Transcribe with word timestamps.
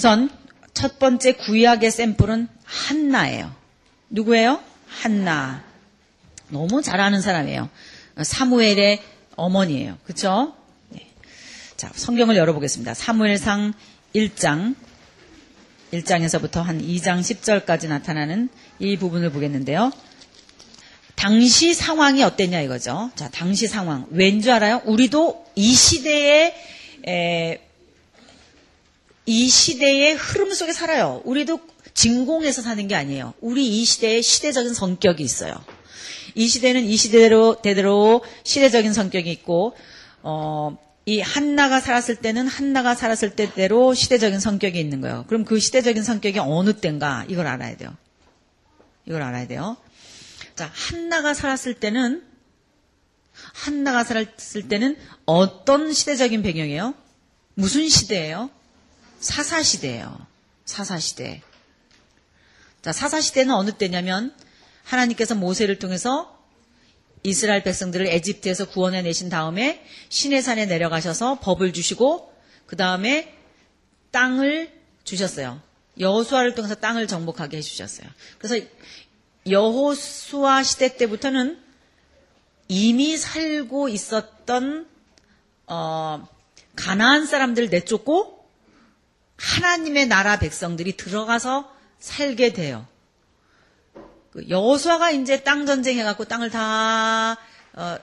우선 0.00 0.30
첫 0.72 0.98
번째 0.98 1.32
구약의 1.32 1.90
샘플은 1.90 2.48
한나예요. 2.64 3.54
누구예요? 4.08 4.62
한나. 4.88 5.62
너무 6.48 6.80
잘 6.80 7.02
아는 7.02 7.20
사람이에요. 7.20 7.68
사무엘의 8.22 9.02
어머니예요. 9.36 9.98
그쵸? 10.04 10.54
네. 10.88 11.06
자, 11.76 11.90
성경을 11.94 12.34
열어보겠습니다. 12.36 12.94
사무엘상 12.94 13.74
1장, 14.14 14.74
1장에서부터 15.92 16.62
한 16.62 16.80
2장 16.80 17.20
10절까지 17.20 17.88
나타나는 17.88 18.48
이 18.78 18.96
부분을 18.96 19.30
보겠는데요. 19.30 19.92
당시 21.14 21.74
상황이 21.74 22.22
어땠냐 22.22 22.62
이거죠. 22.62 23.10
자, 23.16 23.28
당시 23.28 23.68
상황. 23.68 24.06
왠 24.08 24.40
줄 24.40 24.52
알아요? 24.52 24.80
우리도 24.86 25.44
이 25.56 25.74
시대에, 25.74 26.54
에, 27.06 27.69
이 29.26 29.48
시대의 29.48 30.14
흐름 30.14 30.52
속에 30.52 30.72
살아요. 30.72 31.22
우리도 31.24 31.60
진공에서 31.94 32.62
사는 32.62 32.86
게 32.88 32.94
아니에요. 32.94 33.34
우리 33.40 33.80
이 33.80 33.84
시대의 33.84 34.22
시대적인 34.22 34.74
성격이 34.74 35.22
있어요. 35.22 35.54
이 36.34 36.48
시대는 36.48 36.84
이 36.84 36.96
시대로 36.96 37.60
대대로 37.60 38.22
시대적인 38.44 38.92
성격이 38.92 39.30
있고 39.32 39.76
어, 40.22 40.76
이 41.06 41.20
한나가 41.20 41.80
살았을 41.80 42.16
때는 42.16 42.46
한나가 42.46 42.94
살았을 42.94 43.30
때대로 43.30 43.94
시대적인 43.94 44.38
성격이 44.38 44.78
있는 44.78 45.00
거예요. 45.00 45.24
그럼 45.28 45.44
그 45.44 45.58
시대적인 45.58 46.02
성격이 46.02 46.38
어느 46.38 46.74
때인가 46.74 47.24
이걸 47.28 47.46
알아야 47.46 47.76
돼요. 47.76 47.96
이걸 49.06 49.22
알아야 49.22 49.46
돼요. 49.46 49.76
자, 50.54 50.70
한나가 50.72 51.34
살았을 51.34 51.74
때는 51.74 52.22
한나가 53.32 54.04
살았을 54.04 54.68
때는 54.68 54.96
어떤 55.24 55.92
시대적인 55.92 56.42
배경이에요? 56.42 56.94
무슨 57.54 57.88
시대예요? 57.88 58.50
사사 59.20 59.62
시대예요. 59.62 60.26
사사 60.64 60.98
시대. 60.98 61.42
자, 62.82 62.92
사사 62.92 63.20
시대는 63.20 63.54
어느 63.54 63.72
때냐면 63.72 64.34
하나님께서 64.84 65.34
모세를 65.34 65.78
통해서 65.78 66.38
이스라엘 67.22 67.62
백성들을 67.62 68.06
에집트에서 68.06 68.70
구원해 68.70 69.02
내신 69.02 69.28
다음에 69.28 69.84
시내산에 70.08 70.64
내려가셔서 70.66 71.38
법을 71.40 71.74
주시고 71.74 72.32
그 72.66 72.76
다음에 72.76 73.36
땅을 74.10 74.72
주셨어요. 75.04 75.60
여호수아를 75.98 76.54
통해서 76.54 76.74
땅을 76.74 77.06
정복하게 77.06 77.58
해주셨어요. 77.58 78.08
그래서 78.38 78.64
여호수아 79.46 80.62
시대 80.62 80.96
때부터는 80.96 81.60
이미 82.68 83.18
살고 83.18 83.90
있었던 83.90 84.88
어, 85.66 86.26
가나안 86.74 87.26
사람들 87.26 87.68
내쫓고 87.68 88.39
하나님의 89.40 90.06
나라 90.06 90.38
백성들이 90.38 90.96
들어가서 90.96 91.74
살게 91.98 92.52
돼요. 92.52 92.86
그 94.32 94.48
여호수아가 94.48 95.10
이제 95.10 95.42
땅 95.42 95.66
전쟁 95.66 95.98
해갖고 95.98 96.26
땅을 96.26 96.50
다, 96.50 97.32
어, 97.72 97.96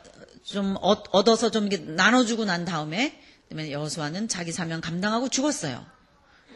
좀 0.43 0.75
얻어서 0.81 1.51
좀 1.51 1.69
나눠주고 1.95 2.45
난 2.45 2.65
다음에, 2.65 3.21
여호수아는 3.51 4.27
자기 4.27 4.51
사명 4.51 4.81
감당하고 4.81 5.29
죽었어요. 5.29 5.85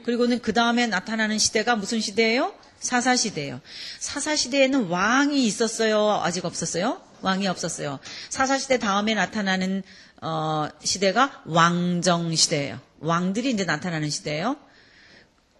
그리고는 0.03 0.41
그 0.41 0.51
다음에 0.51 0.87
나타나는 0.87 1.37
시대가 1.37 1.75
무슨 1.75 2.01
시대예요? 2.01 2.53
사사 2.79 3.15
시대예요. 3.15 3.61
사사 3.99 4.35
시대에는 4.35 4.87
왕이 4.87 5.45
있었어요? 5.45 6.21
아직 6.23 6.43
없었어요? 6.45 6.99
왕이 7.21 7.47
없었어요. 7.47 7.99
사사 8.29 8.57
시대 8.57 8.79
다음에 8.79 9.13
나타나는 9.13 9.83
어, 10.21 10.67
시대가 10.83 11.43
왕정 11.45 12.35
시대예요. 12.35 12.79
왕들이 12.99 13.51
이제 13.51 13.63
나타나는 13.63 14.09
시대예요. 14.09 14.57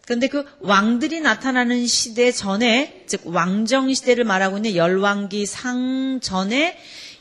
그런데 0.06 0.28
그 0.28 0.46
왕들이 0.60 1.20
나타나는 1.22 1.86
시대 1.88 2.32
전에, 2.32 3.06
즉 3.08 3.22
왕정 3.26 3.94
시대를 3.94 4.24
말하고 4.24 4.58
있는 4.58 4.76
열왕기 4.76 5.46
상 5.46 6.20
전에 6.22 6.78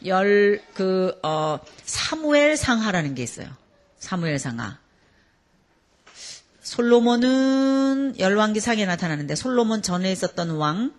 열 0.07 0.63
그 0.75 1.19
어, 1.23 1.61
사무엘 1.85 2.57
상하라는 2.57 3.15
게 3.15 3.23
있어요. 3.23 3.49
사무엘 3.99 4.39
상하. 4.39 4.79
솔로몬은 6.63 8.15
열왕기 8.19 8.61
상에 8.61 8.87
나타나는데 8.87 9.35
솔로몬 9.35 9.83
전에 9.83 10.11
있었던 10.13 10.51
왕 10.51 10.95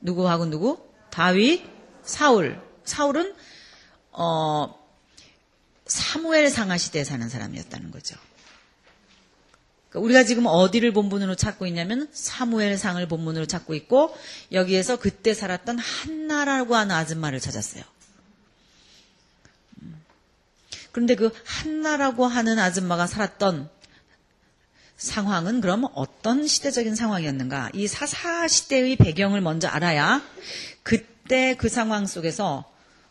누구하고 0.00 0.46
누구? 0.46 0.78
다윗, 1.10 1.62
사울. 2.02 2.60
사울은 2.84 3.34
어 4.12 4.74
사무엘 5.86 6.50
상하 6.50 6.78
시대에 6.78 7.04
사는 7.04 7.28
사람이었다는 7.28 7.90
거죠. 7.90 8.16
그러니까 9.92 10.00
우리가 10.06 10.24
지금 10.24 10.46
어디를 10.46 10.92
본문으로 10.92 11.34
찾고 11.34 11.66
있냐면 11.66 12.08
사무엘상을 12.12 13.06
본문으로 13.06 13.44
찾고 13.46 13.74
있고 13.74 14.16
여기에서 14.50 14.98
그때 14.98 15.34
살았던 15.34 15.78
한나라고 15.78 16.74
하는 16.74 16.94
아줌마를 16.94 17.40
찾았어요. 17.40 17.84
음. 19.82 20.02
그런데 20.92 21.14
그 21.14 21.30
한나라고 21.44 22.26
하는 22.26 22.58
아줌마가 22.58 23.06
살았던 23.06 23.68
상황은 24.96 25.60
그럼 25.60 25.86
어떤 25.94 26.46
시대적인 26.46 26.94
상황이었는가? 26.94 27.70
이 27.74 27.86
사사 27.86 28.48
시대의 28.48 28.96
배경을 28.96 29.42
먼저 29.42 29.68
알아야 29.68 30.22
그때 30.82 31.54
그 31.56 31.68
상황 31.68 32.06
속에서 32.06 32.64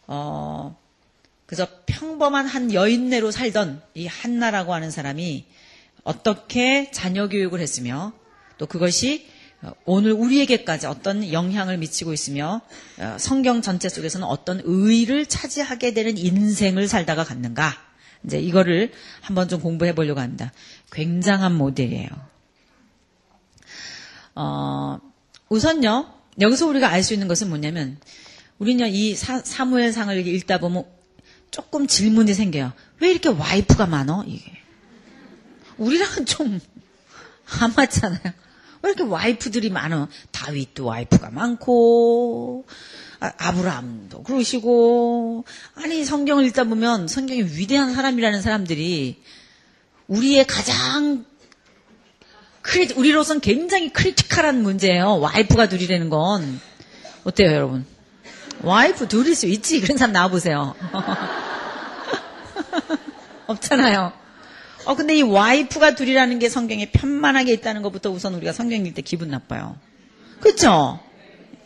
어 0.07 0.75
그저 1.45 1.67
평범한 1.85 2.47
한 2.47 2.73
여인네로 2.73 3.29
살던 3.29 3.83
이 3.93 4.07
한나라고 4.07 4.73
하는 4.73 4.89
사람이 4.89 5.45
어떻게 6.03 6.91
자녀 6.91 7.27
교육을 7.27 7.59
했으며 7.59 8.13
또 8.57 8.65
그것이 8.65 9.27
오늘 9.85 10.13
우리에게까지 10.13 10.87
어떤 10.87 11.31
영향을 11.31 11.77
미치고 11.77 12.13
있으며 12.13 12.61
어, 12.97 13.17
성경 13.19 13.61
전체 13.61 13.89
속에서는 13.89 14.25
어떤 14.25 14.61
의의를 14.63 15.27
차지하게 15.27 15.93
되는 15.93 16.17
인생을 16.17 16.87
살다가 16.87 17.23
갔는가 17.23 17.71
이제 18.25 18.39
이거를 18.39 18.91
한번 19.21 19.47
좀 19.47 19.61
공부해 19.61 19.93
보려고 19.93 20.19
합니다. 20.19 20.51
굉장한 20.91 21.55
모델이에요. 21.55 22.09
어, 24.33 24.99
우선요 25.49 26.11
여기서 26.39 26.67
우리가 26.67 26.89
알 26.89 27.03
수 27.03 27.13
있는 27.13 27.27
것은 27.27 27.49
뭐냐면 27.49 27.97
우리는 28.57 28.87
이 28.89 29.15
사, 29.15 29.65
무엘상을 29.65 30.25
읽다 30.25 30.59
보면 30.59 30.85
조금 31.51 31.85
질문이 31.85 32.33
생겨요. 32.33 32.71
왜 32.99 33.11
이렇게 33.11 33.29
와이프가 33.29 33.85
많어? 33.85 34.23
이게 34.25 34.51
우리랑은 35.81 36.25
좀 36.25 36.59
안 37.59 37.73
맞잖아요. 37.75 38.21
왜 38.83 38.89
이렇게 38.89 39.03
와이프들이 39.03 39.69
많어? 39.69 40.07
다윗도 40.31 40.85
와이프가 40.85 41.29
많고, 41.31 42.65
아, 43.19 43.51
브라함도 43.51 44.23
그러시고, 44.23 45.45
아니, 45.75 46.03
성경을 46.03 46.45
읽다 46.45 46.63
보면 46.63 47.07
성경이 47.07 47.43
위대한 47.43 47.93
사람이라는 47.93 48.41
사람들이 48.41 49.21
우리의 50.07 50.47
가장 50.47 51.25
cri, 52.61 52.91
우리로선 52.93 53.39
굉장히 53.39 53.93
critical한 53.93 54.63
문제예요. 54.63 55.19
와이프가 55.19 55.69
둘이라는 55.69 56.09
건. 56.09 56.59
어때요, 57.23 57.51
여러분? 57.51 57.85
와이프 58.63 59.07
둘일 59.07 59.35
수 59.35 59.45
있지. 59.47 59.79
그런 59.81 59.97
사람 59.97 60.13
나와보세요. 60.13 60.75
없잖아요. 63.47 64.20
어, 64.85 64.95
근데 64.95 65.15
이 65.15 65.21
와이프가 65.21 65.95
둘이라는 65.95 66.39
게 66.39 66.49
성경에 66.49 66.91
편만하게 66.91 67.53
있다는 67.53 67.81
것부터 67.81 68.09
우선 68.09 68.33
우리가 68.35 68.51
성경 68.51 68.79
읽을 68.79 68.93
때 68.93 69.01
기분 69.01 69.29
나빠요. 69.29 69.77
그쵸? 70.39 70.99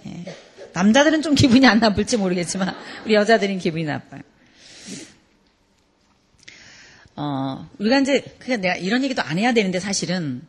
예. 0.06 0.36
남자들은 0.74 1.22
좀 1.22 1.36
기분이 1.36 1.66
안 1.66 1.80
나쁠지 1.80 2.18
모르겠지만, 2.18 2.76
우리 3.06 3.14
여자들은 3.14 3.60
기분이 3.60 3.86
나빠요. 3.86 4.22
어, 7.16 7.70
우리가 7.80 8.00
이제, 8.00 8.36
그냥 8.40 8.60
내가 8.60 8.76
이런 8.76 9.04
얘기도 9.06 9.22
안 9.22 9.38
해야 9.38 9.54
되는데 9.54 9.80
사실은, 9.80 10.42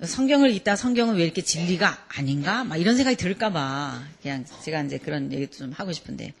성경을 0.00 0.50
읽다 0.52 0.76
성경은 0.76 1.16
왜 1.16 1.24
이렇게 1.24 1.42
진리가 1.42 2.06
아닌가? 2.16 2.62
막 2.62 2.76
이런 2.76 2.96
생각이 2.96 3.16
들까봐, 3.16 4.02
그냥 4.22 4.44
제가 4.62 4.82
이제 4.82 4.98
그런 4.98 5.32
얘기도 5.32 5.56
좀 5.56 5.72
하고 5.72 5.92
싶은데. 5.92 6.32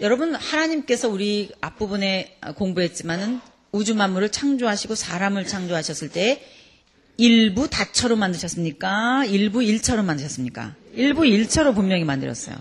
여러분, 0.00 0.34
하나님께서 0.34 1.10
우리 1.10 1.50
앞부분에 1.60 2.38
공부했지만은 2.56 3.40
우주 3.72 3.94
만물을 3.94 4.30
창조하시고 4.30 4.94
사람을 4.94 5.46
창조하셨을 5.46 6.10
때 6.10 6.46
일부 7.16 7.68
다처로 7.68 8.16
만드셨습니까? 8.16 9.24
일부 9.24 9.62
일처로 9.62 10.02
만드셨습니까? 10.02 10.74
일부 10.92 11.26
일처로 11.26 11.72
분명히 11.72 12.04
만들었어요. 12.04 12.56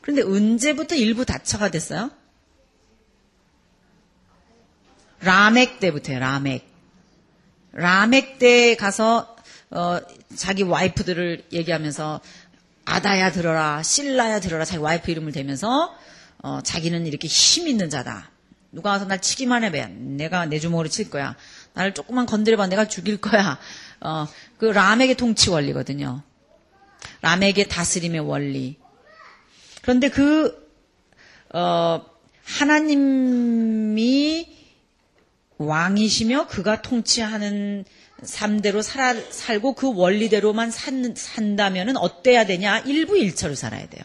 그런데 0.00 0.22
언제부터 0.22 0.94
일부 0.94 1.24
다처가 1.24 1.70
됐어요? 1.70 2.10
라멕 5.20 5.80
때부터요, 5.80 6.20
라멕. 6.20 6.62
라멕 7.72 8.38
때 8.38 8.76
가서, 8.76 9.36
어, 9.70 9.98
자기 10.36 10.62
와이프들을 10.62 11.46
얘기하면서, 11.52 12.20
아다야 12.84 13.32
들어라, 13.32 13.82
신라야 13.82 14.38
들어라, 14.40 14.64
자기 14.64 14.78
와이프 14.78 15.10
이름을 15.10 15.32
대면서, 15.32 15.94
어, 16.42 16.60
자기는 16.62 17.06
이렇게 17.06 17.26
힘 17.26 17.66
있는 17.66 17.90
자다. 17.90 18.30
누가 18.70 18.90
와서 18.90 19.06
날 19.06 19.20
치기만 19.20 19.64
해봐. 19.64 19.88
내가 19.88 20.46
내 20.46 20.58
주먹으로 20.58 20.88
칠 20.88 21.10
거야. 21.10 21.36
나를 21.74 21.94
조금만 21.94 22.26
건드려봐 22.26 22.66
내가 22.66 22.86
죽일 22.86 23.18
거야. 23.18 23.58
어, 24.00 24.26
그 24.58 24.66
람에게 24.66 25.14
통치 25.14 25.50
원리거든요. 25.50 26.22
람에게 27.22 27.68
다스림의 27.68 28.20
원리. 28.20 28.76
그런데 29.82 30.08
그, 30.08 30.68
어, 31.54 32.04
하나님이 32.44 34.56
왕이시며 35.58 36.46
그가 36.46 36.82
통치하는 36.82 37.84
삶대로 38.22 38.82
살아, 38.82 39.14
살고 39.14 39.74
그 39.74 39.94
원리대로만 39.94 40.70
산, 40.70 41.14
산다면 41.16 41.96
어때야 41.96 42.46
되냐? 42.46 42.80
일부 42.80 43.16
일처로 43.16 43.54
살아야 43.54 43.88
돼요. 43.88 44.02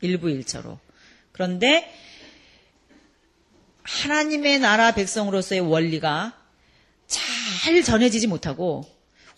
일부 0.00 0.30
일처로. 0.30 0.78
그런데 1.32 1.92
하나님의 3.82 4.60
나라 4.60 4.92
백성으로서의 4.92 5.60
원리가 5.60 6.34
잘 7.06 7.82
전해지지 7.82 8.26
못하고 8.26 8.84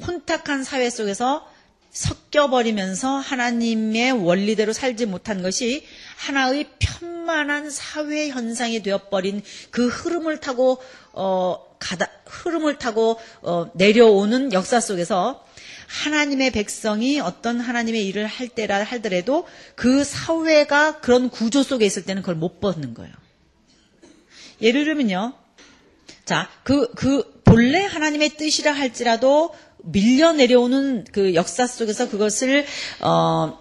혼탁한 0.06 0.64
사회 0.64 0.90
속에서 0.90 1.48
섞여버리면서 1.92 3.18
하나님의 3.18 4.12
원리대로 4.12 4.72
살지 4.72 5.06
못한 5.06 5.42
것이 5.42 5.84
하나의 6.16 6.68
편만한 6.78 7.70
사회 7.70 8.28
현상이 8.28 8.82
되어버린 8.82 9.42
그 9.70 9.88
흐름을 9.88 10.40
타고 10.40 10.78
어 11.12 11.58
가다 11.78 12.08
흐름을 12.24 12.78
타고 12.78 13.18
어 13.42 13.70
내려오는 13.74 14.52
역사 14.54 14.80
속에서 14.80 15.44
하나님의 15.86 16.52
백성이 16.52 17.20
어떤 17.20 17.60
하나님의 17.60 18.06
일을 18.06 18.26
할 18.26 18.48
때라 18.48 18.82
할더라도 18.82 19.46
그 19.74 20.02
사회가 20.02 21.00
그런 21.00 21.28
구조 21.28 21.62
속에 21.62 21.84
있을 21.84 22.04
때는 22.04 22.22
그걸 22.22 22.36
못 22.36 22.60
벗는 22.60 22.94
거예요. 22.94 23.12
예를 24.62 24.85
들면요. 24.85 25.35
자, 26.25 26.49
그, 26.62 26.91
그, 26.94 27.43
본래 27.44 27.85
하나님의 27.85 28.31
뜻이라 28.31 28.73
할지라도 28.73 29.55
밀려 29.79 30.32
내려오는 30.32 31.05
그 31.12 31.35
역사 31.35 31.67
속에서 31.67 32.09
그것을, 32.09 32.64
어, 33.00 33.59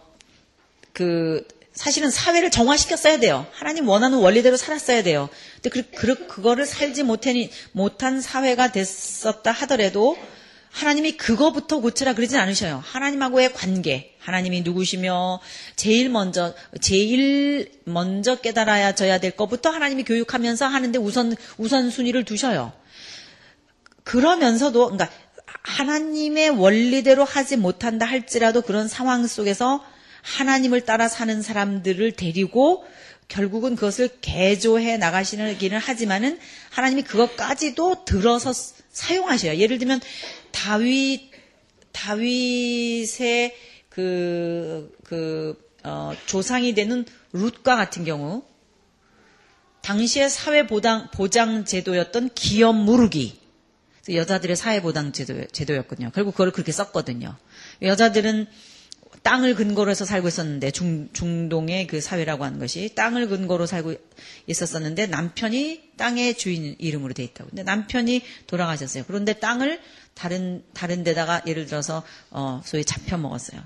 그, 0.94 1.46
사실은 1.74 2.12
사회를 2.12 2.52
정화시켰어야 2.52 3.20
돼요. 3.20 3.48
하나님 3.54 3.88
원하는 3.88 4.20
원리대로 4.20 4.58
살았어야 4.58 5.04
돼요. 5.04 5.30
근데 5.62 5.70
그, 5.70 5.90
그, 5.92 6.28
그거를 6.28 6.66
살지 6.66 7.04
못한, 7.04 7.36
못한 7.72 8.22
사회가 8.22 8.72
됐었다 8.72 9.52
하더라도 9.52 10.18
하나님이 10.72 11.18
그거부터 11.18 11.80
고치라 11.80 12.14
그러진 12.14 12.38
않으셔요. 12.38 12.82
하나님하고의 12.86 13.54
관계, 13.54 14.16
하나님이 14.20 14.62
누구시며 14.62 15.40
제일 15.76 16.10
먼저 16.10 16.54
제일 16.80 17.72
먼저 17.84 18.36
깨달아야 18.36 18.96
져야 18.96 19.20
될 19.20 19.32
것부터 19.32 19.70
하나님이 19.70 20.04
교육하면서 20.04 20.66
하는데 20.66 20.98
우선 20.98 21.36
우선 21.58 21.90
순위를 21.90 22.24
두셔요. 22.24 22.72
그러면서도 24.04 24.92
그러니까 24.92 25.10
하나님의 25.64 26.52
원리대로 26.52 27.24
하지 27.26 27.58
못한다 27.58 28.06
할지라도 28.06 28.62
그런 28.62 28.88
상황 28.88 29.28
속에서 29.28 29.84
하나님을 30.22 30.82
따라 30.82 31.08
사는 31.08 31.42
사람들을 31.42 32.14
데리고 32.14 32.86
결국은 33.32 33.76
그것을 33.76 34.10
개조해 34.20 34.98
나가시기는 34.98 35.78
하지만은 35.78 36.38
하나님이 36.70 37.04
그것까지도 37.04 38.04
들어서 38.04 38.52
사용하셔요. 38.92 39.58
예를 39.58 39.78
들면 39.78 40.02
다윗 40.52 41.32
다윗의 41.94 43.56
그, 43.90 44.94
그, 45.06 45.72
어, 45.84 46.12
조상이 46.26 46.74
되는 46.74 47.06
룻과 47.32 47.76
같은 47.78 48.04
경우, 48.04 48.44
당시의 49.82 50.30
사회보장, 50.30 51.10
보장 51.12 51.66
제도였던 51.66 52.32
기업 52.36 52.76
무르기. 52.76 53.40
여자들의 54.10 54.56
사회보장 54.56 55.14
제도, 55.14 55.46
제도였거든요. 55.48 56.12
결국 56.14 56.32
그걸 56.32 56.52
그렇게 56.52 56.72
썼거든요. 56.72 57.36
여자들은 57.82 58.48
땅을 59.24 59.56
근거로 59.56 59.92
해서 59.92 60.04
살고 60.04 60.28
있었는데 60.28 60.72
중, 60.72 61.10
중동의 61.14 61.88
그 61.88 62.02
사회라고 62.02 62.44
하는 62.44 62.60
것이 62.60 62.94
땅을 62.96 63.28
근거로 63.28 63.66
살고 63.68 63.94
있었었는데 64.48 65.08
남편이 65.08 65.92
땅의 65.98 66.38
주인 66.38 66.76
이름으로 66.80 67.14
돼 67.14 67.24
있다고. 67.24 67.50
근데 67.50 67.64
남편이 67.64 68.24
돌아가셨어요. 68.48 69.04
그런데 69.06 69.34
땅을 69.34 69.80
다른 70.16 70.64
다른 70.74 71.04
데다가 71.04 71.42
예를 71.46 71.68
들어서 71.68 72.04
어 72.32 72.62
소위 72.66 72.84
잡혀 72.84 73.18
먹었어요. 73.18 73.62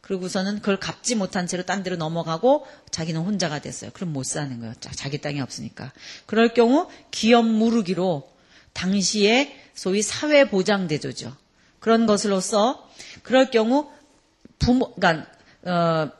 그러고서는 0.00 0.56
그걸 0.56 0.78
갚지 0.78 1.14
못한 1.14 1.46
채로 1.46 1.62
딴 1.64 1.82
데로 1.82 1.96
넘어가고 1.96 2.66
자기는 2.90 3.20
혼자가 3.22 3.60
됐어요. 3.60 3.90
그럼 3.94 4.12
못 4.12 4.24
사는 4.24 4.58
거예요. 4.60 4.74
자기 4.80 5.18
땅이 5.18 5.40
없으니까. 5.40 5.92
그럴 6.26 6.52
경우 6.52 6.88
기업 7.10 7.46
무르기로 7.46 8.30
당시에 8.74 9.58
소위 9.74 10.02
사회보장제도죠. 10.02 11.34
그런 11.80 12.06
것으로서 12.06 12.90
그럴 13.22 13.50
경우 13.50 13.90
부모, 14.64 14.94
그러니까, 14.94 15.26
어, 15.64 16.10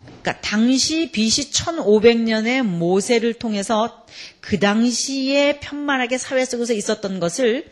그러니까 0.00 0.40
당시 0.40 1.10
BC 1.12 1.50
1500년의 1.50 2.62
모세를 2.62 3.34
통해서 3.34 4.04
그 4.40 4.58
당시에 4.58 5.60
편만하게 5.60 6.18
사회 6.18 6.44
속에서 6.44 6.72
있었던 6.72 7.20
것을 7.20 7.66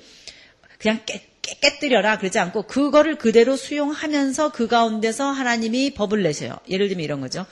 그냥 0.78 1.00
깨, 1.06 1.26
깨 1.42 1.78
뜨려라 1.78 2.18
그러지 2.18 2.38
않고 2.38 2.62
그거를 2.62 3.18
그대로 3.18 3.56
수용하면서 3.56 4.52
그 4.52 4.68
가운데서 4.68 5.30
하나님이 5.30 5.94
법을 5.94 6.22
내셔요. 6.22 6.56
예를 6.68 6.88
들면 6.88 7.04
이런 7.04 7.20
거죠. 7.20 7.46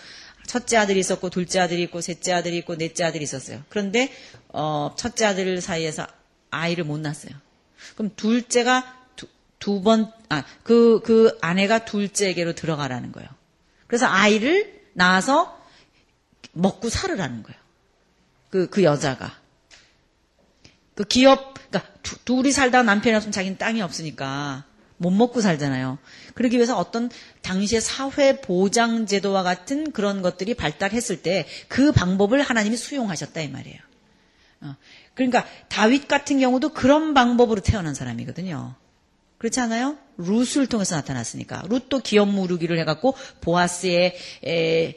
첫째 0.46 0.78
아들이 0.78 1.00
있었고 1.00 1.28
둘째 1.28 1.60
아들이 1.60 1.82
있고 1.82 2.00
셋째 2.00 2.32
아들이 2.32 2.56
있고 2.58 2.76
넷째 2.76 3.04
아들이 3.04 3.24
있었어요. 3.24 3.62
그런데 3.68 4.10
어, 4.48 4.94
첫째 4.96 5.26
아들 5.26 5.60
사이에서 5.60 6.06
아이를 6.50 6.84
못 6.84 6.98
낳았어요. 7.00 7.32
그럼 7.96 8.12
둘째가 8.16 8.96
두 9.58 9.82
번, 9.82 10.12
아, 10.28 10.44
그, 10.62 11.00
그 11.04 11.36
아내가 11.40 11.84
둘째에게로 11.84 12.54
들어가라는 12.54 13.12
거예요. 13.12 13.28
그래서 13.86 14.06
아이를 14.06 14.82
낳아서 14.92 15.58
먹고 16.52 16.88
살으라는 16.88 17.42
거예요. 17.42 17.60
그, 18.50 18.68
그 18.68 18.82
여자가. 18.82 19.34
그 20.94 21.04
기업, 21.04 21.54
두, 22.02 22.18
둘이 22.24 22.52
살다가 22.52 22.82
남편이 22.82 23.14
없으면 23.16 23.32
자기는 23.32 23.58
땅이 23.58 23.82
없으니까 23.82 24.64
못 24.96 25.10
먹고 25.10 25.40
살잖아요. 25.40 25.98
그러기 26.34 26.56
위해서 26.56 26.76
어떤 26.76 27.08
당시의 27.42 27.80
사회 27.80 28.40
보장 28.40 29.06
제도와 29.06 29.42
같은 29.44 29.92
그런 29.92 30.22
것들이 30.22 30.54
발달했을 30.54 31.22
때 31.22 31.46
그 31.68 31.92
방법을 31.92 32.42
하나님이 32.42 32.76
수용하셨다 32.76 33.40
이 33.40 33.48
말이에요. 33.48 33.78
어. 34.62 34.76
그러니까 35.14 35.46
다윗 35.68 36.08
같은 36.08 36.40
경우도 36.40 36.70
그런 36.70 37.14
방법으로 37.14 37.60
태어난 37.60 37.94
사람이거든요. 37.94 38.74
그렇지 39.38 39.60
않아요? 39.60 39.96
룻을 40.16 40.66
통해서 40.66 40.96
나타났으니까. 40.96 41.62
룻도 41.68 42.00
기업 42.00 42.28
무르기를 42.28 42.78
해갖고 42.80 43.14
보아스의 43.40 44.16
에, 44.44 44.94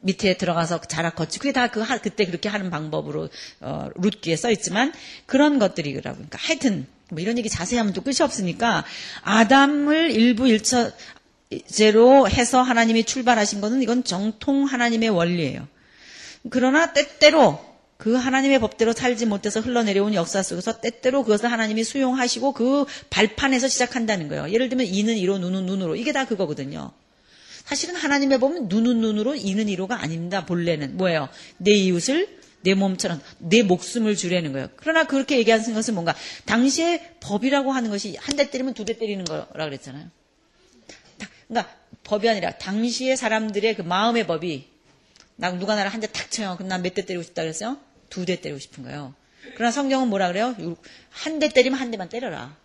밑에 0.00 0.36
들어가서 0.36 0.80
자락 0.82 1.16
거치. 1.16 1.38
그게 1.38 1.52
다 1.52 1.68
그, 1.68 1.84
그때 2.00 2.24
그렇게 2.24 2.48
하는 2.48 2.70
방법으로, 2.70 3.28
어, 3.60 3.88
룻기에 3.96 4.36
써 4.36 4.50
있지만, 4.50 4.92
그런 5.26 5.58
것들이라고. 5.58 6.16
그러니까 6.16 6.38
하여튼, 6.40 6.86
뭐 7.10 7.20
이런 7.20 7.36
얘기 7.36 7.48
자세히 7.48 7.78
하면 7.78 7.92
또 7.92 8.02
끝이 8.02 8.18
없으니까, 8.20 8.84
아담을 9.22 10.10
일부 10.12 10.48
일처 10.48 10.90
제로 11.66 12.28
해서 12.28 12.62
하나님이 12.62 13.04
출발하신 13.04 13.60
것은 13.60 13.82
이건 13.82 14.04
정통 14.04 14.64
하나님의 14.64 15.10
원리예요. 15.10 15.68
그러나 16.50 16.92
때때로 16.92 17.73
그 17.96 18.14
하나님의 18.14 18.58
법대로 18.58 18.92
살지 18.92 19.26
못해서 19.26 19.60
흘러내려온 19.60 20.14
역사 20.14 20.42
속에서 20.42 20.80
때때로 20.80 21.22
그것을 21.22 21.50
하나님이 21.50 21.84
수용하시고 21.84 22.52
그 22.52 22.84
발판에서 23.10 23.68
시작한다는 23.68 24.28
거예요. 24.28 24.50
예를 24.50 24.68
들면 24.68 24.86
이는 24.86 25.16
이로 25.16 25.38
눈은 25.38 25.64
눈으로 25.66 25.96
이게 25.96 26.12
다 26.12 26.26
그거거든요. 26.26 26.92
사실은 27.64 27.94
하나님의 27.94 28.40
법은 28.40 28.68
눈은 28.68 29.00
눈으로 29.00 29.34
이는 29.36 29.68
이로가 29.68 30.02
아닙니다. 30.02 30.44
본래는 30.44 30.96
뭐예요? 30.96 31.28
내 31.56 31.70
이웃을 31.72 32.38
내 32.62 32.74
몸처럼 32.74 33.20
내 33.38 33.62
목숨을 33.62 34.16
주려는 34.16 34.52
거예요. 34.52 34.68
그러나 34.76 35.04
그렇게 35.04 35.38
얘기하는 35.38 35.72
것은 35.74 35.94
뭔가 35.94 36.14
당시에 36.46 37.16
법이라고 37.20 37.72
하는 37.72 37.90
것이 37.90 38.16
한 38.16 38.36
대 38.36 38.50
때리면 38.50 38.74
두 38.74 38.84
대 38.84 38.98
때리는 38.98 39.24
거라 39.24 39.64
그랬잖아요. 39.64 40.08
그러니까 41.48 41.72
법이 42.02 42.28
아니라 42.28 42.52
당시의 42.52 43.16
사람들의 43.16 43.76
그 43.76 43.82
마음의 43.82 44.26
법이 44.26 44.68
나 45.36 45.50
누가 45.52 45.74
나를 45.74 45.92
한 45.92 46.00
대 46.00 46.06
탁 46.06 46.30
쳐요. 46.30 46.54
그럼 46.56 46.68
난 46.68 46.82
몇 46.82 46.94
대 46.94 47.04
때리고 47.04 47.22
싶다 47.22 47.42
그랬어요? 47.42 47.78
두 48.10 48.24
대 48.26 48.40
때리고 48.40 48.58
싶은 48.58 48.84
거예요. 48.84 49.14
그러나 49.56 49.70
성경은 49.72 50.08
뭐라 50.08 50.28
그래요? 50.28 50.54
한 51.10 51.38
대 51.38 51.48
때리면 51.48 51.78
한 51.78 51.90
대만 51.90 52.08
때려라. 52.08 52.56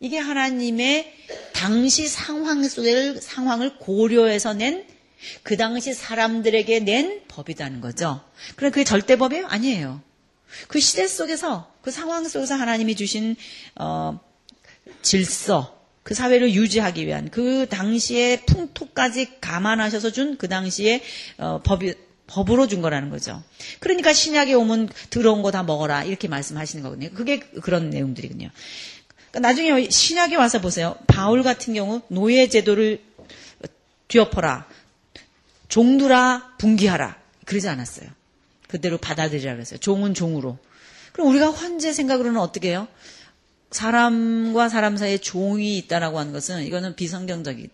이게 0.00 0.18
하나님의 0.18 1.12
당시 1.54 2.06
상황 2.08 2.62
속의 2.68 3.20
상황을 3.20 3.78
고려해서 3.78 4.54
낸 4.54 4.86
그 5.42 5.56
당시 5.56 5.94
사람들에게 5.94 6.80
낸 6.80 7.22
법이라는 7.26 7.80
거죠. 7.80 8.20
그럼 8.54 8.70
그게 8.70 8.84
절대법이에요? 8.84 9.46
아니에요. 9.46 10.02
그 10.68 10.78
시대 10.78 11.08
속에서 11.08 11.72
그 11.82 11.90
상황 11.90 12.28
속에서 12.28 12.54
하나님이 12.54 12.94
주신 12.96 13.34
어, 13.76 14.20
질서, 15.02 15.75
그 16.06 16.14
사회를 16.14 16.54
유지하기 16.54 17.04
위한 17.04 17.28
그 17.32 17.66
당시의 17.68 18.46
풍토까지 18.46 19.40
감안하셔서 19.40 20.12
준 20.12 20.38
그 20.38 20.48
당시의 20.48 21.02
어, 21.38 21.60
법이 21.64 21.94
법으로 22.28 22.68
준 22.68 22.80
거라는 22.80 23.10
거죠. 23.10 23.42
그러니까 23.80 24.12
신약에 24.12 24.54
오면 24.54 24.88
들어온 25.10 25.42
거 25.42 25.50
다 25.50 25.64
먹어라 25.64 26.04
이렇게 26.04 26.28
말씀하시는 26.28 26.84
거거든요. 26.84 27.10
그게 27.12 27.40
그런 27.40 27.90
내용들이군요. 27.90 28.50
그러니까 29.32 29.48
나중에 29.48 29.90
신약에 29.90 30.36
와서 30.36 30.60
보세요. 30.60 30.94
바울 31.08 31.42
같은 31.42 31.74
경우 31.74 32.00
노예 32.06 32.48
제도를 32.48 33.02
뒤엎어라, 34.06 34.68
종두라, 35.68 36.54
분기하라 36.58 37.16
그러지 37.46 37.68
않았어요. 37.68 38.08
그대로 38.68 38.96
받아들이라 38.98 39.54
그랬어요. 39.54 39.80
종은 39.80 40.14
종으로. 40.14 40.56
그럼 41.12 41.30
우리가 41.30 41.50
현재 41.50 41.92
생각으로는 41.92 42.38
어떻게 42.40 42.68
해요? 42.68 42.86
사람과 43.70 44.68
사람 44.68 44.96
사이에 44.96 45.18
종이 45.18 45.76
있다라고 45.78 46.18
하는 46.18 46.32
것은 46.32 46.64
이거는 46.64 46.96
비성경적인 46.96 47.68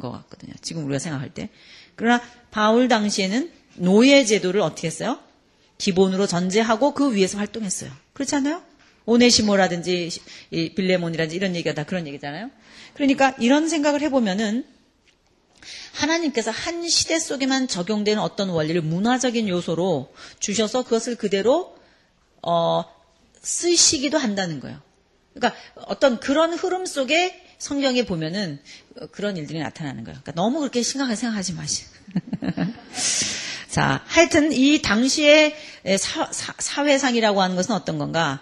것 0.00 0.10
같거든요. 0.10 0.52
지금 0.62 0.84
우리가 0.84 0.98
생각할 0.98 1.32
때. 1.32 1.50
그러나 1.96 2.22
바울 2.50 2.88
당시에는 2.88 3.50
노예 3.76 4.24
제도를 4.24 4.60
어떻게 4.60 4.86
했어요? 4.86 5.18
기본으로 5.78 6.26
전제하고 6.26 6.94
그 6.94 7.14
위에서 7.14 7.38
활동했어요. 7.38 7.90
그렇지 8.12 8.34
않아요? 8.36 8.62
오네시모라든지 9.06 10.10
빌레몬이라든지 10.50 11.36
이런 11.36 11.54
얘기가 11.54 11.74
다 11.74 11.84
그런 11.84 12.06
얘기잖아요. 12.06 12.50
그러니까 12.94 13.34
이런 13.38 13.68
생각을 13.68 14.00
해보면은 14.00 14.64
하나님께서 15.92 16.50
한 16.50 16.88
시대 16.88 17.18
속에만 17.18 17.68
적용되는 17.68 18.20
어떤 18.22 18.48
원리를 18.50 18.80
문화적인 18.82 19.48
요소로 19.48 20.12
주셔서 20.38 20.84
그것을 20.84 21.16
그대로 21.16 21.76
어, 22.42 22.84
쓰시기도 23.42 24.18
한다는 24.18 24.60
거예요. 24.60 24.80
그러니까 25.34 25.60
어떤 25.86 26.20
그런 26.20 26.54
흐름 26.54 26.86
속에 26.86 27.40
성경에 27.58 28.04
보면은 28.04 28.60
그런 29.10 29.36
일들이 29.36 29.58
나타나는 29.58 30.04
거예요. 30.04 30.20
그러니까 30.22 30.32
너무 30.32 30.60
그렇게 30.60 30.82
심각하게 30.82 31.16
생각하지 31.16 31.54
마시고. 31.54 31.90
자, 33.68 34.02
하여튼 34.06 34.52
이 34.52 34.80
당시의 34.82 35.54
사, 35.98 36.84
회상이라고 36.84 37.42
하는 37.42 37.56
것은 37.56 37.74
어떤 37.74 37.98
건가? 37.98 38.40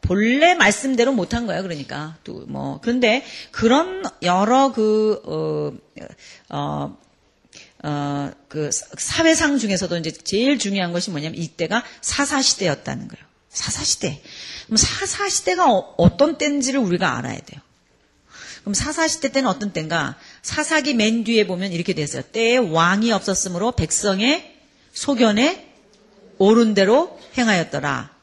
본래 0.00 0.54
말씀대로 0.54 1.12
못한 1.12 1.46
거예요. 1.46 1.62
그러니까 1.62 2.16
또 2.24 2.46
뭐 2.48 2.80
그런데 2.80 3.24
그런 3.50 4.02
여러 4.22 4.72
그 4.72 5.20
어, 5.26 6.56
어, 6.56 6.98
어, 7.84 8.30
그 8.48 8.70
사회상 8.72 9.58
중에서도 9.58 9.96
이제 9.98 10.10
제일 10.10 10.58
중요한 10.58 10.92
것이 10.92 11.10
뭐냐면 11.10 11.38
이때가 11.38 11.84
사사 12.00 12.40
시대였다는 12.40 13.08
거예요. 13.08 13.27
사사 13.50 13.84
시대. 13.84 14.22
그럼 14.66 14.76
사사 14.76 15.28
시대가 15.28 15.70
어, 15.72 16.16
떤 16.16 16.38
때인지를 16.38 16.80
우리가 16.80 17.16
알아야 17.16 17.38
돼요. 17.40 17.60
그럼 18.60 18.74
사사 18.74 19.08
시대 19.08 19.30
때는 19.30 19.48
어떤 19.48 19.72
때인가? 19.72 20.16
사사기 20.42 20.94
맨 20.94 21.24
뒤에 21.24 21.46
보면 21.46 21.72
이렇게 21.72 21.94
됐어요. 21.94 22.22
때에 22.22 22.58
왕이 22.58 23.12
없었으므로 23.12 23.72
백성의 23.72 24.56
소견에 24.92 25.72
옳은 26.38 26.74
대로 26.74 27.18
행하였더라. 27.36 28.14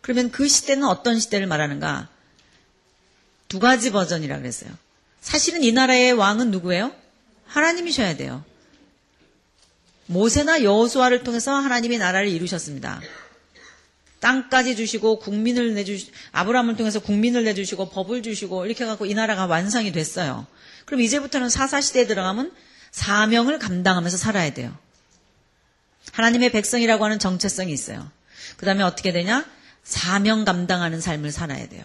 그러면 0.00 0.30
그 0.30 0.48
시대는 0.48 0.84
어떤 0.84 1.20
시대를 1.20 1.46
말하는가? 1.46 2.08
두 3.48 3.58
가지 3.58 3.90
버전이라 3.90 4.38
그랬어요. 4.38 4.70
사실은 5.20 5.62
이 5.62 5.72
나라의 5.72 6.12
왕은 6.12 6.50
누구예요? 6.50 6.92
하나님이셔야 7.46 8.16
돼요. 8.16 8.44
모세나 10.06 10.62
여호수아를 10.62 11.22
통해서 11.22 11.52
하나님이 11.54 11.98
나라를 11.98 12.28
이루셨습니다. 12.28 13.00
땅까지 14.20 14.76
주시고 14.76 15.18
국민을 15.18 15.74
내주 15.74 15.98
아브라함을 16.32 16.76
통해서 16.76 17.00
국민을 17.00 17.44
내주시고 17.44 17.90
법을 17.90 18.22
주시고 18.22 18.66
이렇게 18.66 18.84
해갖고 18.84 19.06
이 19.06 19.14
나라가 19.14 19.46
완성이 19.46 19.92
됐어요. 19.92 20.46
그럼 20.84 21.00
이제부터는 21.00 21.48
사사 21.48 21.80
시대에 21.80 22.06
들어가면 22.06 22.52
사명을 22.90 23.58
감당하면서 23.58 24.16
살아야 24.16 24.52
돼요. 24.52 24.76
하나님의 26.12 26.52
백성이라고 26.52 27.04
하는 27.04 27.18
정체성이 27.18 27.72
있어요. 27.72 28.10
그 28.56 28.66
다음에 28.66 28.82
어떻게 28.82 29.12
되냐? 29.12 29.44
사명 29.84 30.44
감당하는 30.44 31.00
삶을 31.00 31.32
살아야 31.32 31.68
돼요. 31.68 31.84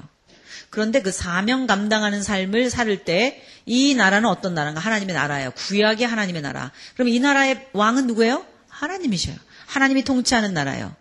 그런데 0.70 1.02
그 1.02 1.12
사명 1.12 1.68
감당하는 1.68 2.22
삶을 2.22 2.70
살 2.70 3.04
때 3.06 3.42
이 3.66 3.96
나라는 3.96 4.30
어떤 4.30 4.54
나라인가? 4.54 4.80
하나님의 4.80 5.16
나라예요. 5.16 5.52
구약의 5.52 6.06
하나님의 6.06 6.42
나라. 6.42 6.72
그럼 6.94 7.08
이 7.10 7.20
나라의 7.20 7.68
왕은 7.74 8.06
누구예요? 8.08 8.46
하나님이셔요. 8.70 9.36
하나님이 9.66 10.04
통치하는 10.04 10.54
나라예요. 10.54 10.96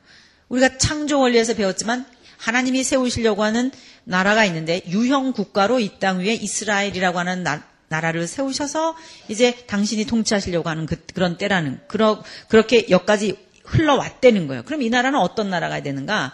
우리가 0.54 0.78
창조 0.78 1.18
원리에서 1.20 1.54
배웠지만 1.54 2.06
하나님이 2.38 2.84
세우시려고 2.84 3.42
하는 3.42 3.72
나라가 4.04 4.44
있는데 4.44 4.82
유형 4.88 5.32
국가로 5.32 5.80
이 5.80 5.98
땅 5.98 6.20
위에 6.20 6.34
이스라엘이라고 6.34 7.18
하는 7.18 7.42
나, 7.42 7.64
라를 7.88 8.26
세우셔서 8.26 8.96
이제 9.28 9.64
당신이 9.66 10.04
통치하시려고 10.06 10.68
하는 10.68 10.86
그, 10.86 10.96
런 11.14 11.38
때라는 11.38 11.80
그러, 11.88 12.22
그렇게 12.48 12.86
여기까지 12.90 13.36
흘러왔다는 13.64 14.46
거예요. 14.46 14.62
그럼 14.64 14.82
이 14.82 14.90
나라는 14.90 15.18
어떤 15.18 15.50
나라가 15.50 15.82
되는가? 15.82 16.32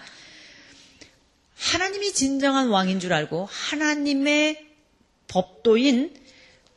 하나님이 1.56 2.12
진정한 2.12 2.68
왕인 2.68 3.00
줄 3.00 3.12
알고 3.12 3.48
하나님의 3.50 4.66
법도인 5.28 6.14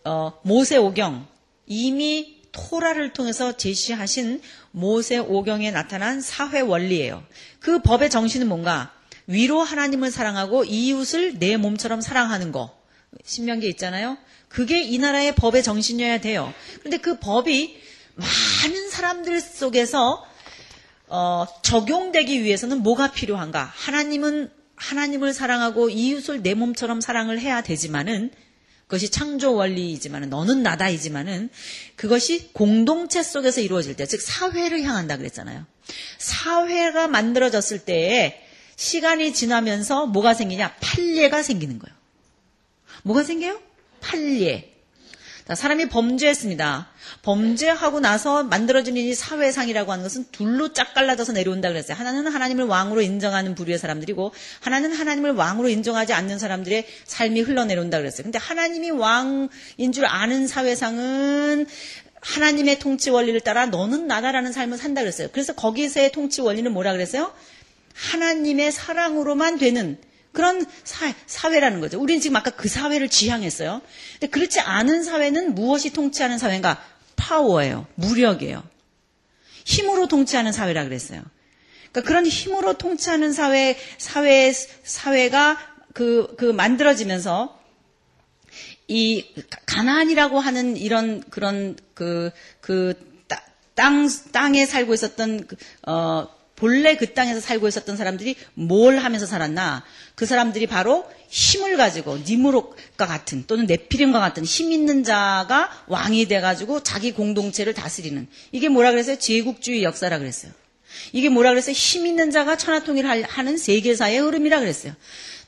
어, 0.06 0.34
모세 0.44 0.78
오경 0.78 1.28
이미 1.66 2.43
토라를 2.54 3.12
통해서 3.14 3.58
제시하신 3.58 4.42
모세 4.72 5.18
오경에 5.18 5.72
나타난 5.72 6.22
사회 6.22 6.62
원리예요. 6.62 7.24
그 7.60 7.82
법의 7.82 8.10
정신은 8.10 8.48
뭔가 8.48 8.94
위로 9.28 9.62
하나님을 9.62 10.12
사랑하고 10.12 10.64
이웃을 10.64 11.40
내 11.40 11.58
몸처럼 11.58 12.00
사랑하는 12.02 12.52
거. 12.52 12.78
신명기에 13.26 13.70
있잖아요. 13.72 14.18
그게 14.48 14.82
이 14.82 14.98
나라의 14.98 15.36
법의 15.36 15.64
정신이어야 15.64 16.22
돼요. 16.22 16.54
그런데 16.80 16.98
그 16.98 17.20
법이 17.20 17.82
많은 18.16 18.90
사람들 18.90 19.42
속에서 19.42 20.26
어, 21.08 21.46
적용되기 21.62 22.44
위해서는 22.44 22.82
뭐가 22.82 23.12
필요한가? 23.12 23.72
하나님은 23.76 24.52
하나님을 24.76 25.34
사랑하고 25.34 25.90
이웃을 25.90 26.42
내 26.42 26.54
몸처럼 26.54 27.02
사랑을 27.02 27.40
해야 27.40 27.62
되지만은 27.62 28.32
그것이 28.94 29.10
창조 29.10 29.56
원리이지만은 29.56 30.30
너는 30.30 30.62
나다이지만은 30.62 31.50
그것이 31.96 32.50
공동체 32.54 33.24
속에서 33.24 33.60
이루어질 33.60 33.96
때, 33.96 34.06
즉 34.06 34.22
사회를 34.22 34.84
향한다 34.84 35.18
그랬잖아요. 35.18 35.66
사회가 36.20 37.08
만들어졌을 37.08 37.80
때에 37.80 38.40
시간이 38.76 39.34
지나면서 39.34 40.06
뭐가 40.06 40.36
생기냐? 40.36 40.76
판례가 40.80 41.42
생기는 41.42 41.80
거예요. 41.80 41.96
뭐가 43.02 43.24
생겨요? 43.24 43.60
판례. 44.00 44.73
사람이 45.54 45.90
범죄했습니다. 45.90 46.88
범죄하고 47.22 48.00
나서 48.00 48.44
만들어진 48.44 48.96
이 48.96 49.14
사회상이라고 49.14 49.92
하는 49.92 50.04
것은 50.04 50.26
둘로 50.32 50.72
짝 50.72 50.94
갈라져서 50.94 51.34
내려온다 51.34 51.68
그랬어요. 51.68 51.98
하나는 51.98 52.28
하나님을 52.28 52.66
왕으로 52.66 53.02
인정하는 53.02 53.54
부류의 53.54 53.78
사람들이고 53.78 54.32
하나는 54.62 54.94
하나님을 54.94 55.34
왕으로 55.34 55.68
인정하지 55.68 56.14
않는 56.14 56.40
사람들의 56.40 56.88
삶이 57.06 57.42
흘러내려온다 57.42 57.98
그랬어요. 57.98 58.24
근데 58.24 58.40
하나님이 58.40 58.92
왕인 58.92 59.92
줄 59.92 60.06
아는 60.06 60.48
사회상은 60.48 61.66
하나님의 62.22 62.80
통치 62.80 63.10
원리를 63.10 63.42
따라 63.42 63.66
너는 63.66 64.08
나다라는 64.08 64.54
삶을 64.54 64.78
산다 64.78 65.02
그랬어요. 65.02 65.28
그래서 65.34 65.54
거기서의 65.54 66.14
통치 66.14 66.40
원리는 66.40 66.72
뭐라 66.72 66.94
그랬어요? 66.94 67.34
하나님의 67.94 68.72
사랑으로만 68.72 69.58
되는 69.58 69.98
그런 70.34 70.66
사, 70.84 71.52
회라는 71.52 71.80
거죠. 71.80 72.02
우리는 72.02 72.20
지금 72.20 72.36
아까 72.36 72.50
그 72.50 72.68
사회를 72.68 73.08
지향했어요. 73.08 73.82
근데 74.14 74.28
그렇지 74.28 74.60
않은 74.60 75.04
사회는 75.04 75.56
무엇이 75.56 75.94
통치하는 75.94 76.38
사회인가? 76.38 76.84
파워예요. 77.16 77.88
무력이에요. 77.96 78.64
힘으로 79.64 80.08
통치하는 80.08 80.52
사회라 80.52 80.84
그랬어요. 80.84 81.22
그러니까 81.92 82.02
그런 82.08 82.26
힘으로 82.26 82.74
통치하는 82.74 83.32
사회, 83.32 83.78
사회, 83.98 84.52
사회가 84.52 85.58
그, 85.94 86.36
그 86.38 86.46
만들어지면서 86.46 87.60
이 88.88 89.26
가난이라고 89.68 90.40
하는 90.40 90.76
이런 90.76 91.24
그런 91.30 91.78
그, 91.94 92.32
그 92.60 92.94
땅, 93.76 94.08
땅에 94.32 94.66
살고 94.66 94.94
있었던 94.94 95.48
그, 95.48 95.56
어, 95.88 96.28
본래 96.64 96.96
그 96.96 97.14
땅에서 97.14 97.42
살고 97.42 97.68
있었던 97.68 97.98
사람들이 97.98 98.38
뭘 98.54 98.98
하면서 98.98 99.26
살았나? 99.26 99.84
그 100.16 100.26
사람들이 100.26 100.66
바로 100.66 101.06
힘을 101.28 101.76
가지고 101.76 102.20
니무롯과 102.26 103.06
같은 103.06 103.44
또는 103.48 103.66
네피림과 103.66 104.22
같은 104.22 104.46
힘 104.46 104.72
있는 104.72 105.04
자가 105.04 105.70
왕이 105.88 106.30
돼가지고 106.30 106.82
자기 106.82 107.12
공동체를 107.12 107.74
다스리는 107.74 108.26
이게 108.54 108.70
뭐라 108.70 108.92
그랬어요? 108.92 109.18
제국주의 109.18 109.84
역사라 109.84 110.20
그랬어요. 110.20 110.54
이게 111.12 111.28
뭐라 111.28 111.50
그랬어요? 111.50 111.74
힘 111.74 112.08
있는 112.08 112.32
자가 112.32 112.56
천하통일을 112.56 113.24
하는 113.24 113.58
세계사의 113.58 114.20
흐름이라 114.20 114.62
그랬어요. 114.62 114.94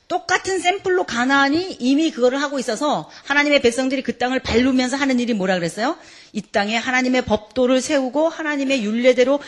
똑같은 0.08 0.58
샘플로 0.58 1.04
가나안이 1.04 1.78
이미 1.80 2.10
그거를 2.10 2.42
하고 2.42 2.58
있어서 2.58 3.10
하나님의 3.24 3.62
백성들이 3.62 4.02
그 4.02 4.18
땅을 4.18 4.40
밟으면서 4.40 4.98
하는 4.98 5.18
일이 5.18 5.32
뭐라 5.32 5.54
그랬어요? 5.54 5.96
이 6.32 6.42
땅에 6.42 6.76
하나님의 6.76 7.24
법도를 7.24 7.80
세우고 7.80 8.28
하나님의 8.28 8.84
윤례대로 8.84 9.40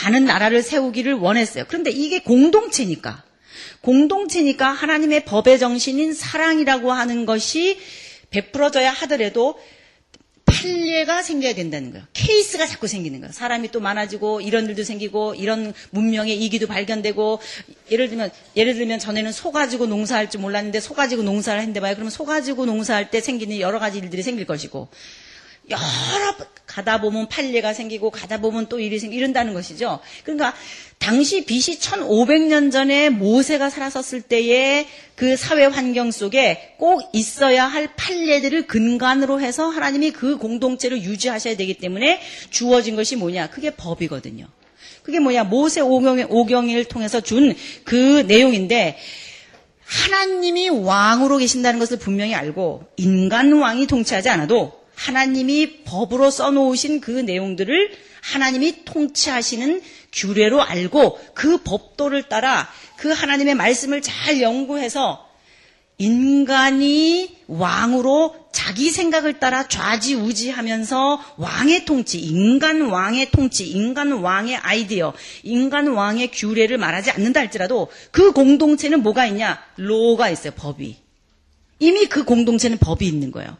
가는 0.00 0.24
나라를 0.24 0.62
세우기를 0.62 1.12
원했어요. 1.12 1.64
그런데 1.68 1.90
이게 1.90 2.20
공동체니까. 2.20 3.22
공동체니까 3.82 4.70
하나님의 4.70 5.26
법의 5.26 5.58
정신인 5.58 6.14
사랑이라고 6.14 6.90
하는 6.90 7.26
것이 7.26 7.78
베풀어져야 8.30 8.92
하더라도 8.92 9.60
판례가 10.46 11.22
생겨야 11.22 11.54
된다는 11.54 11.90
거예요. 11.90 12.06
케이스가 12.14 12.66
자꾸 12.66 12.86
생기는 12.86 13.20
거예요. 13.20 13.30
사람이 13.30 13.72
또 13.72 13.80
많아지고 13.80 14.40
이런 14.40 14.66
일도 14.66 14.84
생기고 14.84 15.34
이런 15.34 15.74
문명의 15.90 16.34
이기도 16.44 16.66
발견되고 16.66 17.38
예를 17.90 18.08
들면 18.08 18.30
예를 18.56 18.74
들면 18.74 19.00
전에는 19.00 19.32
소 19.32 19.52
가지고 19.52 19.86
농사할 19.86 20.30
줄 20.30 20.40
몰랐는데 20.40 20.80
소 20.80 20.94
가지고 20.94 21.22
농사를 21.22 21.60
했는데 21.60 21.80
봐요. 21.80 21.94
그러면 21.94 22.10
소 22.10 22.24
가지고 22.24 22.64
농사할 22.64 23.10
때 23.10 23.20
생기는 23.20 23.60
여러 23.60 23.78
가지 23.78 23.98
일들이 23.98 24.22
생길 24.22 24.46
것이고 24.46 24.88
여러 25.70 26.36
가다 26.66 27.00
보면 27.00 27.28
판례가 27.28 27.72
생기고 27.72 28.10
가다 28.10 28.40
보면 28.40 28.68
또 28.68 28.78
일이 28.78 28.98
생기 28.98 29.16
이런다는 29.16 29.54
것이죠. 29.54 29.98
그러니까 30.22 30.54
당시 30.98 31.44
BC 31.44 31.80
1500년 31.80 32.70
전에 32.70 33.10
모세가 33.10 33.70
살았었을 33.70 34.22
때의 34.22 34.86
그 35.16 35.36
사회 35.36 35.64
환경 35.64 36.10
속에 36.10 36.74
꼭 36.78 37.02
있어야 37.12 37.66
할 37.66 37.88
판례들을 37.96 38.66
근간으로 38.66 39.40
해서 39.40 39.68
하나님이 39.68 40.12
그 40.12 40.36
공동체를 40.36 41.02
유지하셔야 41.02 41.56
되기 41.56 41.74
때문에 41.74 42.20
주어진 42.50 42.96
것이 42.96 43.16
뭐냐? 43.16 43.50
그게 43.50 43.70
법이거든요. 43.70 44.46
그게 45.02 45.18
뭐냐? 45.18 45.44
모세 45.44 45.80
오경, 45.80 46.68
일을 46.68 46.84
통해서 46.84 47.20
준 47.20 47.54
그 47.84 48.24
내용인데 48.26 48.98
하나님이 49.84 50.68
왕으로 50.68 51.38
계신다는 51.38 51.80
것을 51.80 51.98
분명히 51.98 52.34
알고 52.34 52.84
인간 52.96 53.52
왕이 53.52 53.86
통치하지 53.88 54.28
않아도 54.28 54.79
하나님이 55.00 55.84
법으로 55.84 56.30
써놓으신 56.30 57.00
그 57.00 57.10
내용들을 57.10 57.90
하나님이 58.20 58.84
통치하시는 58.84 59.80
규례로 60.12 60.62
알고 60.62 61.18
그 61.34 61.62
법도를 61.62 62.24
따라 62.24 62.68
그 62.98 63.10
하나님의 63.10 63.54
말씀을 63.54 64.02
잘 64.02 64.42
연구해서 64.42 65.26
인간이 65.96 67.34
왕으로 67.46 68.34
자기 68.52 68.90
생각을 68.90 69.38
따라 69.38 69.68
좌지우지하면서 69.68 71.34
왕의 71.36 71.84
통치, 71.86 72.18
인간 72.18 72.82
왕의 72.82 73.30
통치, 73.30 73.68
인간 73.70 74.12
왕의 74.12 74.56
아이디어, 74.56 75.14
인간 75.42 75.88
왕의 75.88 76.30
규례를 76.30 76.78
말하지 76.78 77.10
않는다 77.10 77.40
할지라도 77.40 77.90
그 78.10 78.32
공동체는 78.32 79.02
뭐가 79.02 79.26
있냐? 79.26 79.62
로가 79.76 80.30
있어요, 80.30 80.52
법이. 80.56 80.96
이미 81.78 82.06
그 82.06 82.24
공동체는 82.24 82.78
법이 82.78 83.06
있는 83.06 83.30
거예요. 83.30 83.56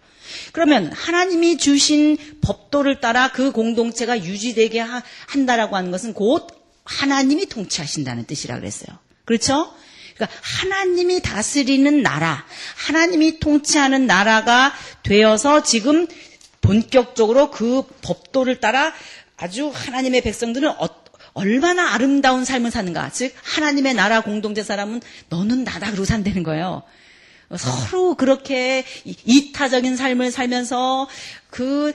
그러면 0.53 0.93
하나님이 0.93 1.59
주신 1.59 2.17
법도를 2.41 3.01
따라 3.01 3.33
그 3.33 3.53
공동체가 3.53 4.25
유지되게 4.25 4.81
한다라고 5.27 5.77
하는 5.77 5.91
것은 5.91 6.15
곧 6.15 6.49
하나님이 6.85 7.47
통치하신다는 7.47 8.27
뜻이라 8.27 8.59
그랬어요. 8.59 8.99
그렇죠? 9.25 9.73
그러니까 10.15 10.39
하나님이 10.43 11.23
다스리는 11.23 12.03
나라, 12.03 12.45
하나님이 12.77 13.41
통치하는 13.41 14.07
나라가 14.07 14.73
되어서 15.03 15.63
지금 15.63 16.07
본격적으로 16.61 17.51
그 17.51 17.83
법도를 18.03 18.61
따라 18.61 18.93
아주 19.37 19.71
하나님의 19.73 20.21
백성들은 20.21 20.69
어, 20.69 20.89
얼마나 21.33 21.95
아름다운 21.95 22.45
삶을 22.45 22.71
사는가. 22.71 23.11
즉, 23.11 23.33
하나님의 23.43 23.95
나라 23.95 24.21
공동체 24.21 24.63
사람은 24.63 25.01
너는 25.29 25.65
나다 25.65 25.87
그러고 25.87 26.05
산다는 26.05 26.43
거예요. 26.43 26.83
서로 27.57 28.15
그렇게 28.15 28.85
이타적인 29.05 29.97
삶을 29.97 30.31
살면서 30.31 31.09
그 31.51 31.93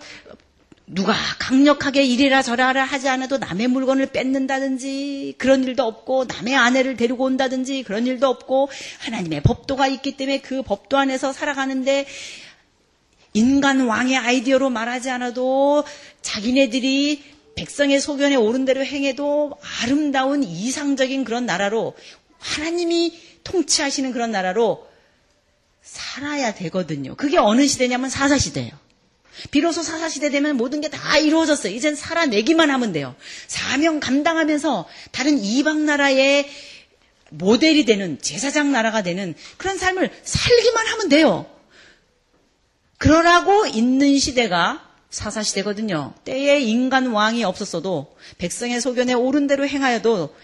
누가 0.88 1.14
강력하게 1.40 2.04
이래라 2.04 2.44
저래라 2.44 2.84
하지 2.84 3.10
않아도 3.10 3.38
남의 3.40 3.68
물건을 3.70 4.08
뺏는다든지 4.08 5.36
그런 5.38 5.64
일도 5.64 5.84
없고 5.84 6.26
남의 6.26 6.56
아내를 6.56 6.96
데리고 6.96 7.24
온다든지 7.24 7.84
그런 7.84 8.06
일도 8.06 8.28
없고 8.28 8.70
하나님의 9.00 9.42
법도가 9.42 9.88
있기 9.88 10.16
때문에 10.16 10.42
그 10.42 10.62
법도 10.62 10.98
안에서 10.98 11.34
살아가는데 11.34 12.06
인간 13.34 13.82
왕의 13.82 14.16
아이디어로 14.18 14.70
말하지 14.70 15.10
않아도 15.10 15.84
자기네들이 16.22 17.24
백성의 17.56 18.00
소견에 18.00 18.36
옳은 18.36 18.66
대로 18.66 18.84
행해도 18.86 19.54
아름다운 19.82 20.44
이상적인 20.44 21.24
그런 21.24 21.46
나라로 21.46 21.96
하나님이 22.38 23.14
통치하시는 23.44 24.12
그런 24.12 24.32
나라로 24.32 24.88
살아야 25.86 26.54
되거든요. 26.56 27.16
그게 27.16 27.38
어느 27.38 27.68
시대냐면 27.68 28.10
사사시대예요. 28.10 28.72
비로소 29.52 29.84
사사시대 29.84 30.30
되면 30.32 30.58
모든 30.58 30.82
게 30.82 30.90
다 30.90 31.18
이루어졌어요. 31.18 31.74
이젠 31.74 31.96
살아내기만 31.96 32.72
하면 32.72 32.92
돼요. 32.92 33.16
사명 33.48 34.00
감당하면서 34.00 34.88
다른 35.12 35.38
이방 35.44 35.86
나라의 35.86 36.50
모델이 37.30 37.86
되는 37.86 38.20
제사장 38.22 38.72
나라가 38.72 39.04
되는 39.04 39.36
그런 39.58 39.78
삶을 39.78 40.10
살기만 40.24 40.88
하면 40.88 41.10
돼요. 41.10 41.46
그러라고 42.98 43.68
있는 43.68 44.18
시대가 44.18 44.90
사사시대거든요. 45.10 46.14
때에 46.24 46.60
인간 46.62 47.08
왕이 47.08 47.44
없었어도 47.44 48.16
백성의 48.38 48.82
소견에 48.82 49.14
옳은 49.14 49.48
대로 49.48 49.68
행하여도 49.68 50.36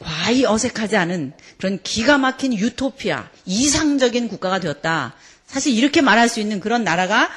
과히 0.00 0.44
어색하지 0.44 0.96
않은 0.96 1.32
그런 1.58 1.80
기가 1.82 2.18
막힌 2.18 2.54
유토피아, 2.54 3.30
이상적인 3.48 4.28
국가가 4.28 4.60
되었다. 4.60 5.14
사실 5.46 5.72
이렇게 5.74 6.02
말할 6.02 6.28
수 6.28 6.38
있는 6.38 6.60
그런 6.60 6.84
나라가 6.84 7.30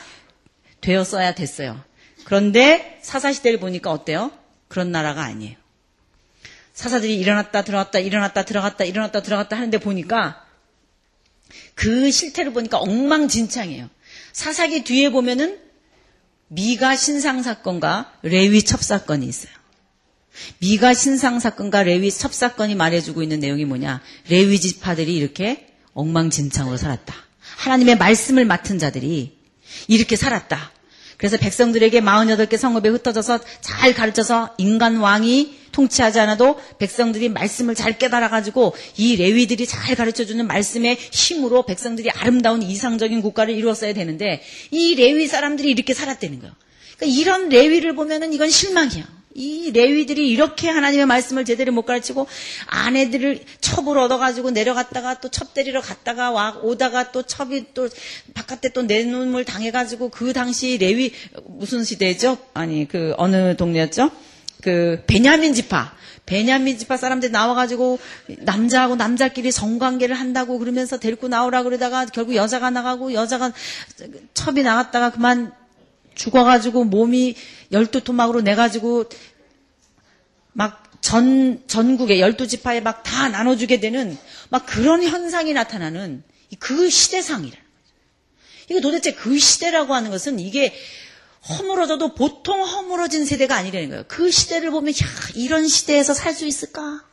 되었어야 0.81 1.33
됐어요. 1.33 1.81
그런데 2.25 2.99
사사시대를 3.01 3.59
보니까 3.59 3.91
어때요? 3.91 4.31
그런 4.67 4.91
나라가 4.91 5.23
아니에요. 5.23 5.55
사사들이 6.73 7.17
일어났다 7.17 7.63
들어갔다 7.63 7.99
일어났다 7.99 8.43
들어갔다 8.43 8.83
일어났다 8.83 9.21
들어갔다 9.21 9.55
하는데 9.55 9.77
보니까 9.77 10.45
그 11.75 12.11
실태를 12.11 12.53
보니까 12.53 12.77
엉망진창이에요. 12.79 13.89
사사기 14.33 14.83
뒤에 14.83 15.11
보면은 15.11 15.59
미가 16.47 16.95
신상 16.95 17.41
사건과 17.43 18.13
레위 18.23 18.63
첩 18.63 18.83
사건이 18.83 19.25
있어요. 19.25 19.53
미가 20.59 20.93
신상 20.93 21.39
사건과 21.39 21.83
레위 21.83 22.11
첩 22.11 22.33
사건이 22.33 22.75
말해주고 22.75 23.23
있는 23.23 23.39
내용이 23.39 23.65
뭐냐? 23.65 24.01
레위 24.29 24.59
지파들이 24.59 25.15
이렇게 25.15 25.70
엉망진창으로 25.93 26.77
살았다. 26.77 27.13
하나님의 27.57 27.97
말씀을 27.97 28.45
맡은 28.45 28.79
자들이 28.79 29.37
이렇게 29.87 30.15
살았다. 30.15 30.71
그래서 31.17 31.37
백성들에게 31.37 32.01
48개 32.01 32.57
성읍에 32.57 32.89
흩어져서 32.89 33.39
잘 33.61 33.93
가르쳐서 33.93 34.55
인간 34.57 34.97
왕이 34.97 35.59
통치하지 35.71 36.19
않아도 36.19 36.59
백성들이 36.79 37.29
말씀을 37.29 37.75
잘 37.75 37.97
깨달아가지고 37.97 38.73
이 38.97 39.15
레위들이 39.17 39.67
잘 39.67 39.95
가르쳐주는 39.95 40.45
말씀의 40.45 40.97
힘으로 41.11 41.63
백성들이 41.63 42.09
아름다운 42.09 42.63
이상적인 42.63 43.21
국가를 43.21 43.53
이루었어야 43.55 43.93
되는데 43.93 44.41
이 44.71 44.95
레위 44.95 45.27
사람들이 45.27 45.69
이렇게 45.69 45.93
살았다는 45.93 46.39
거예요. 46.39 46.55
그러니까 46.97 47.19
이런 47.19 47.49
레위를 47.49 47.93
보면은 47.93 48.33
이건 48.33 48.49
실망이야. 48.49 49.20
이 49.33 49.71
레위들이 49.71 50.29
이렇게 50.29 50.69
하나님의 50.69 51.05
말씀을 51.05 51.45
제대로 51.45 51.71
못 51.71 51.83
가르치고 51.83 52.27
아내들을 52.67 53.39
첩을 53.61 53.97
얻어가지고 53.97 54.51
내려갔다가 54.51 55.19
또첩 55.19 55.53
데리러 55.53 55.81
갔다가 55.81 56.31
와 56.31 56.57
오다가 56.61 57.11
또 57.11 57.23
첩이 57.23 57.73
또 57.73 57.89
바깥에 58.33 58.69
또 58.69 58.83
내놓음을 58.83 59.45
당해가지고 59.45 60.09
그 60.09 60.33
당시 60.33 60.77
레위 60.77 61.13
무슨 61.45 61.83
시대죠? 61.83 62.37
아니 62.53 62.87
그 62.87 63.13
어느 63.17 63.55
동네였죠? 63.55 64.11
그 64.61 65.03
베냐민 65.07 65.53
지파 65.53 65.93
베냐민 66.25 66.77
지파 66.77 66.97
사람들이 66.97 67.31
나와가지고 67.31 67.99
남자하고 68.39 68.95
남자끼리 68.95 69.51
성관계를 69.51 70.15
한다고 70.15 70.59
그러면서 70.59 70.99
데리고 70.99 71.27
나오라 71.27 71.63
그러다가 71.63 72.05
결국 72.05 72.35
여자가 72.35 72.69
나가고 72.69 73.13
여자가 73.13 73.51
첩이 74.33 74.63
나갔다가 74.63 75.11
그만 75.11 75.51
죽어가지고 76.15 76.85
몸이 76.85 77.35
열두 77.71 78.03
토막으로 78.03 78.41
내가지고 78.41 79.05
막 80.53 80.83
전, 81.01 81.63
전국에 81.67 82.19
열두 82.19 82.47
지파에 82.47 82.81
막 82.81 83.03
다 83.03 83.29
나눠주게 83.29 83.79
되는 83.79 84.17
막 84.49 84.65
그런 84.65 85.03
현상이 85.03 85.53
나타나는 85.53 86.23
그 86.59 86.89
시대상이라는 86.89 87.51
거죠. 87.51 87.95
이게 88.69 88.81
도대체 88.81 89.13
그 89.13 89.37
시대라고 89.37 89.93
하는 89.93 90.11
것은 90.11 90.39
이게 90.39 90.73
허물어져도 91.49 92.13
보통 92.13 92.63
허물어진 92.63 93.25
세대가 93.25 93.55
아니라는 93.55 93.89
거예요. 93.89 94.03
그 94.07 94.29
시대를 94.31 94.71
보면, 94.71 94.93
야, 94.93 95.07
이런 95.35 95.67
시대에서 95.67 96.13
살 96.13 96.33
수 96.35 96.45
있을까? 96.45 97.03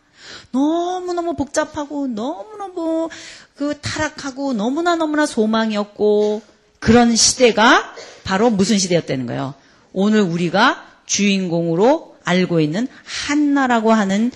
너무너무 0.51 1.35
복잡하고, 1.35 2.07
너무너무 2.09 3.09
그 3.57 3.79
타락하고, 3.81 4.53
너무나 4.53 4.97
너무나 4.97 5.25
소망이 5.25 5.77
없고, 5.77 6.43
그런 6.79 7.17
시대가 7.17 7.95
바로 8.25 8.51
무슨 8.51 8.79
시대였다는 8.79 9.27
거예요. 9.27 9.55
오늘 9.93 10.21
우리가 10.21 10.87
주인공으로 11.07 12.17
알고 12.25 12.61
있는 12.61 12.87
한나라고 13.05 13.93
하는 13.93 14.31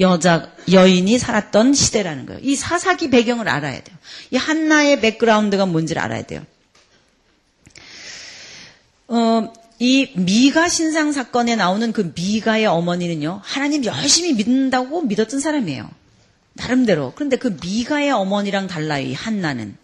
여자, 0.00 0.50
여인이 0.72 1.18
살았던 1.18 1.74
시대라는 1.74 2.26
거예요. 2.26 2.40
이 2.42 2.56
사사기 2.56 3.10
배경을 3.10 3.48
알아야 3.48 3.82
돼요. 3.82 3.96
이 4.30 4.36
한나의 4.36 5.00
백그라운드가 5.00 5.66
뭔지를 5.66 6.00
알아야 6.00 6.22
돼요. 6.22 6.42
어, 9.08 9.52
이 9.78 10.10
미가 10.14 10.68
신상 10.68 11.12
사건에 11.12 11.56
나오는 11.56 11.92
그 11.92 12.12
미가의 12.14 12.66
어머니는요, 12.66 13.40
하나님 13.44 13.84
열심히 13.84 14.32
믿는다고 14.32 15.02
믿었던 15.02 15.40
사람이에요. 15.40 15.90
나름대로. 16.54 17.12
그런데 17.14 17.36
그 17.36 17.58
미가의 17.62 18.10
어머니랑 18.12 18.68
달라요, 18.68 19.06
이 19.06 19.12
한나는. 19.12 19.76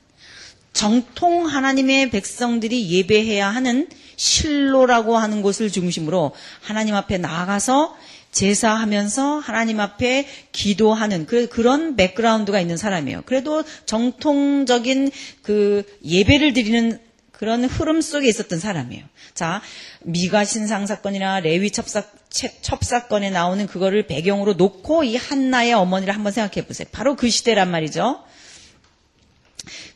정통 0.72 1.46
하나님의 1.46 2.10
백성들이 2.10 2.90
예배해야 2.90 3.48
하는 3.48 3.88
실로라고 4.16 5.16
하는 5.16 5.42
곳을 5.42 5.70
중심으로 5.70 6.32
하나님 6.60 6.94
앞에 6.94 7.18
나아가서 7.18 7.96
제사하면서 8.32 9.38
하나님 9.38 9.80
앞에 9.80 10.28
기도하는 10.52 11.26
그, 11.26 11.48
그런 11.48 11.96
백그라운드가 11.96 12.60
있는 12.60 12.76
사람이에요. 12.76 13.22
그래도 13.26 13.64
정통적인 13.86 15.10
그 15.42 15.82
예배를 16.04 16.52
드리는 16.52 17.00
그런 17.32 17.64
흐름 17.64 18.00
속에 18.00 18.28
있었던 18.28 18.60
사람이에요. 18.60 19.04
자, 19.34 19.62
미가 20.02 20.44
신상 20.44 20.86
사건이나 20.86 21.40
레위 21.40 21.70
첩사, 21.70 22.02
첩사건에 22.28 23.30
나오는 23.30 23.66
그거를 23.66 24.06
배경으로 24.06 24.54
놓고 24.54 25.04
이 25.04 25.16
한나의 25.16 25.72
어머니를 25.72 26.14
한번 26.14 26.32
생각해 26.32 26.66
보세요. 26.66 26.86
바로 26.92 27.16
그 27.16 27.30
시대란 27.30 27.70
말이죠. 27.70 28.22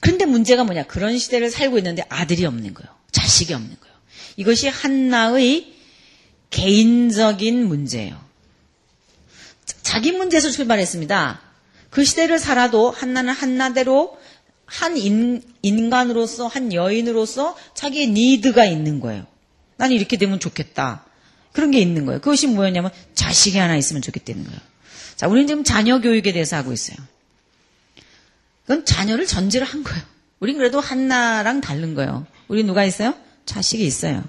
그런데 0.01 0.25
문제가 0.27 0.65
뭐냐? 0.65 0.85
그런 0.85 1.19
시대를 1.19 1.51
살고 1.51 1.79
있는데 1.79 2.05
아들이 2.09 2.45
없는 2.45 2.75
거예요. 2.75 2.95
자식이 3.13 3.55
없는 3.55 3.77
거예요. 3.81 3.95
이것이 4.37 4.69
한나의 4.69 5.73
개인적인 6.51 7.67
문제예요. 7.67 8.23
자기 9.83 10.13
문제에서 10.13 10.51
출발했습니다. 10.51 11.41
그 11.91 12.05
시대를 12.05 12.39
살아도 12.39 12.91
한나는 12.91 13.33
한나대로 13.33 14.19
한 14.67 14.97
인, 14.97 15.43
인간으로서, 15.63 16.47
한 16.47 16.73
여인으로서 16.73 17.57
자기의 17.75 18.09
니드가 18.09 18.65
있는 18.65 19.01
거예요. 19.01 19.27
나는 19.77 19.95
이렇게 19.95 20.17
되면 20.17 20.41
좋겠다. 20.41 21.05
그런 21.53 21.71
게 21.71 21.79
있는 21.79 22.07
거예요. 22.07 22.21
그것이 22.21 22.49
뭐였냐면 22.49 22.91
자식이 23.15 23.59
하나 23.59 23.77
있으면 23.77 24.03
좋겠다는 24.03 24.45
거예요. 24.45 24.61
자, 25.17 25.29
우리는 25.29 25.47
지금 25.47 25.63
자녀 25.63 26.01
교육에 26.01 26.33
대해서 26.33 26.57
하고 26.57 26.73
있어요. 26.73 26.97
그건 28.67 28.85
자녀를 28.85 29.27
전제로 29.27 29.65
한 29.65 29.83
거예요. 29.85 30.03
우린 30.41 30.57
그래도 30.57 30.81
한나랑 30.81 31.61
다른 31.61 31.95
거예요. 31.95 32.27
우리 32.49 32.65
누가 32.65 32.85
있어요? 32.85 33.15
자식이 33.47 33.85
있어요. 33.85 34.25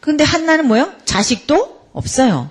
근데 0.00 0.22
한나는 0.22 0.68
뭐예요? 0.68 0.94
자식도 1.04 1.90
없어요. 1.92 2.50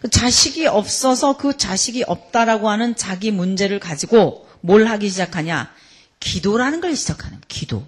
그 0.00 0.10
자식이 0.10 0.66
없어서 0.66 1.36
그 1.36 1.56
자식이 1.56 2.04
없다라고 2.06 2.68
하는 2.68 2.96
자기 2.96 3.30
문제를 3.30 3.78
가지고 3.78 4.48
뭘 4.60 4.86
하기 4.88 5.08
시작하냐? 5.08 5.72
기도라는 6.18 6.80
걸 6.80 6.96
시작하는 6.96 7.40
기도. 7.46 7.86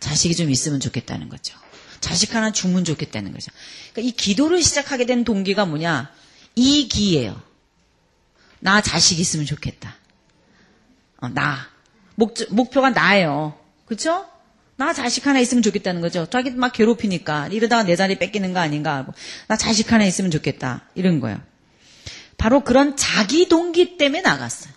자식이 0.00 0.34
좀 0.34 0.50
있으면 0.50 0.80
좋겠다는 0.80 1.28
거죠. 1.28 1.56
자식 2.00 2.34
하나 2.34 2.50
주면 2.50 2.84
좋겠다는 2.84 3.32
거죠. 3.32 3.52
그러니까 3.92 4.08
이 4.08 4.12
기도를 4.12 4.62
시작하게 4.62 5.06
된 5.06 5.22
동기가 5.22 5.64
뭐냐? 5.64 6.10
이기예요. 6.56 7.40
나 8.58 8.80
자식 8.80 9.20
있으면 9.20 9.46
좋겠다. 9.46 9.96
어, 11.22 11.28
나. 11.28 11.68
목, 12.16 12.34
목표가 12.50 12.90
나예요. 12.90 13.58
그쵸? 13.86 14.26
나 14.76 14.92
자식 14.92 15.26
하나 15.26 15.38
있으면 15.38 15.62
좋겠다는 15.62 16.00
거죠. 16.00 16.26
자기 16.28 16.50
막 16.50 16.72
괴롭히니까 16.72 17.48
이러다가 17.48 17.84
내 17.84 17.94
자리 17.96 18.18
뺏기는 18.18 18.52
거 18.52 18.58
아닌가. 18.58 19.06
나 19.46 19.56
자식 19.56 19.92
하나 19.92 20.04
있으면 20.04 20.30
좋겠다. 20.30 20.82
이런 20.94 21.20
거예요. 21.20 21.40
바로 22.36 22.60
그런 22.60 22.96
자기 22.96 23.48
동기 23.48 23.96
때문에 23.96 24.22
나갔어요. 24.22 24.72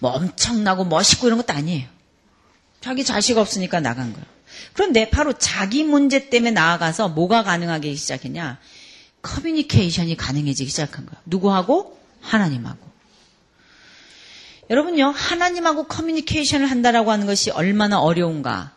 뭐 0.00 0.10
엄청나고 0.10 0.84
멋있고 0.84 1.28
이런 1.28 1.38
것도 1.38 1.52
아니에요. 1.52 1.86
자기 2.80 3.04
자식 3.04 3.38
없으니까 3.38 3.80
나간 3.80 4.12
거예요. 4.12 4.26
그런데 4.72 5.08
바로 5.10 5.32
자기 5.34 5.84
문제 5.84 6.28
때문에 6.28 6.50
나아가서 6.50 7.10
뭐가 7.10 7.44
가능하기 7.44 7.94
시작했냐? 7.94 8.58
커뮤니케이션이 9.22 10.16
가능해지기 10.16 10.70
시작한 10.70 11.06
거예요. 11.06 11.20
누구하고? 11.26 11.98
하나님하고. 12.20 12.87
여러분요, 14.70 15.06
하나님하고 15.08 15.84
커뮤니케이션을 15.84 16.66
한다라고 16.66 17.10
하는 17.10 17.26
것이 17.26 17.50
얼마나 17.50 18.00
어려운가. 18.00 18.76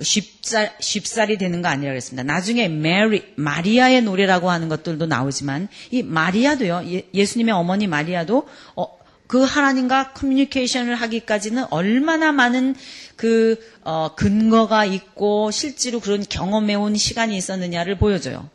쉽살, 0.00 0.74
쉽사리 0.80 1.38
되는 1.38 1.62
거 1.62 1.68
아니라 1.68 1.92
그랬습니다. 1.92 2.24
나중에 2.24 2.68
메리, 2.68 3.24
마리아의 3.36 4.02
노래라고 4.02 4.50
하는 4.50 4.68
것들도 4.68 5.06
나오지만, 5.06 5.68
이 5.90 6.02
마리아도요, 6.02 6.82
예, 7.14 7.24
수님의 7.24 7.52
어머니 7.54 7.86
마리아도, 7.86 8.48
어, 8.74 9.02
그 9.32 9.42
하나님과 9.42 10.12
커뮤니케이션을 10.12 10.94
하기까지는 10.94 11.64
얼마나 11.70 12.32
많은 12.32 12.74
그 13.16 13.58
어, 13.82 14.14
근거가 14.14 14.84
있고 14.84 15.50
실제로 15.50 16.00
그런 16.00 16.22
경험해온 16.28 16.96
시간이 16.96 17.34
있었느냐를 17.34 17.96
보여줘요. 17.96 18.50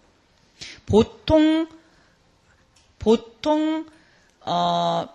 보통 0.85 1.67
보통 2.99 3.87
어, 4.41 5.09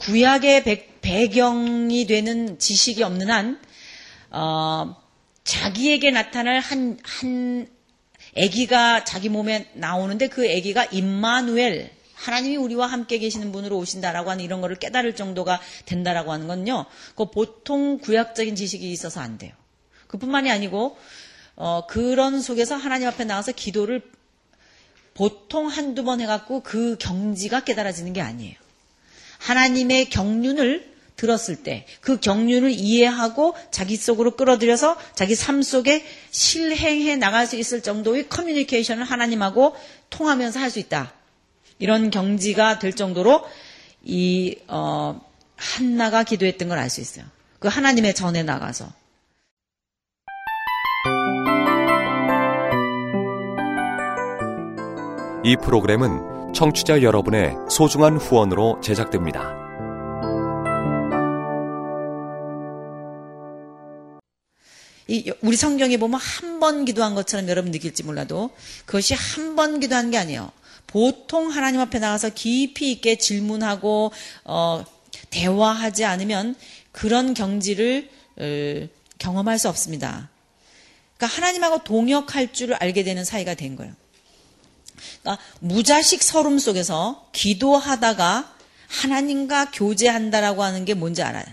구약의 0.00 0.64
배, 1.02 1.28
경이 1.28 2.06
되는 2.06 2.58
지식이 2.58 3.02
없는 3.02 3.30
한 3.30 3.60
어, 4.30 4.96
자기에게 5.44 6.10
나타날 6.10 6.60
한, 6.60 6.98
한 7.02 7.68
아기가 8.36 9.04
자기 9.04 9.28
몸에 9.28 9.70
나오는데 9.74 10.28
그 10.28 10.44
아기가 10.44 10.86
임마누엘 10.86 11.90
하나님이 12.14 12.56
우리와 12.56 12.86
함께 12.86 13.18
계시는 13.18 13.52
분으로 13.52 13.76
오신다라고 13.78 14.30
하는 14.30 14.44
이런 14.44 14.60
거를 14.60 14.76
깨달을 14.76 15.16
정도가 15.16 15.60
된다라고 15.86 16.32
하는 16.32 16.46
건요. 16.46 16.86
그 17.14 17.30
보통 17.30 17.98
구약적인 17.98 18.56
지식이 18.56 18.90
있어서 18.92 19.20
안 19.20 19.38
돼요. 19.38 19.52
그뿐만이 20.06 20.50
아니고 20.50 20.96
어, 21.56 21.86
그런 21.86 22.40
속에서 22.40 22.76
하나님 22.76 23.08
앞에 23.08 23.24
나와서 23.24 23.52
기도를 23.52 24.02
보통 25.14 25.66
한두 25.66 26.04
번 26.04 26.20
해갖고 26.20 26.62
그 26.62 26.96
경지가 26.98 27.64
깨달아지는 27.64 28.12
게 28.12 28.20
아니에요. 28.22 28.56
하나님의 29.40 30.10
경륜을 30.10 30.88
들었을 31.16 31.56
때 31.56 31.84
그 32.00 32.18
경륜을 32.18 32.70
이해하고 32.70 33.54
자기 33.70 33.96
속으로 33.96 34.36
끌어들여서 34.36 34.96
자기 35.14 35.34
삶 35.34 35.60
속에 35.62 36.04
실행해 36.30 37.16
나갈 37.16 37.46
수 37.46 37.56
있을 37.56 37.82
정도의 37.82 38.28
커뮤니케이션을 38.28 39.04
하나님하고 39.04 39.74
통하면서 40.10 40.60
할 40.60 40.70
수 40.70 40.78
있다. 40.78 41.12
이런 41.78 42.10
경지가 42.10 42.78
될 42.78 42.94
정도로 42.94 43.44
이 44.04 44.56
어, 44.68 45.20
한나가 45.56 46.22
기도했던 46.24 46.68
걸 46.68 46.78
알 46.78 46.88
수 46.88 47.00
있어요. 47.02 47.24
그 47.58 47.68
하나님의 47.68 48.14
전에 48.14 48.42
나가서 48.42 48.90
이 55.44 55.56
프로그램은 55.56 56.39
청취자 56.54 57.02
여러분의 57.02 57.54
소중한 57.70 58.16
후원으로 58.16 58.80
제작됩니다. 58.82 59.58
이 65.08 65.32
우리 65.42 65.56
성경에 65.56 65.96
보면 65.96 66.20
한 66.20 66.60
번 66.60 66.84
기도한 66.84 67.14
것처럼 67.14 67.48
여러분 67.48 67.70
느낄지 67.70 68.02
몰라도 68.02 68.50
그것이 68.84 69.14
한 69.14 69.56
번 69.56 69.80
기도한 69.80 70.10
게 70.10 70.18
아니에요. 70.18 70.52
보통 70.86 71.48
하나님 71.48 71.80
앞에 71.80 71.98
나가서 71.98 72.30
깊이 72.34 72.92
있게 72.92 73.16
질문하고 73.16 74.12
어, 74.44 74.84
대화하지 75.30 76.04
않으면 76.04 76.54
그런 76.92 77.32
경지를 77.32 78.10
어, 78.38 78.86
경험할 79.18 79.58
수 79.58 79.70
없습니다. 79.70 80.28
그러니까 81.16 81.36
하나님하고 81.38 81.82
동역할 81.82 82.52
줄을 82.52 82.74
알게 82.74 83.04
되는 83.04 83.24
사이가 83.24 83.54
된 83.54 83.74
거예요. 83.76 83.94
그러니까 85.22 85.42
무자식 85.60 86.22
서름 86.22 86.58
속에서 86.58 87.28
기도하다가 87.32 88.54
하나님과 88.88 89.70
교제한다라고 89.70 90.62
하는 90.62 90.84
게 90.84 90.94
뭔지 90.94 91.22
알아요. 91.22 91.44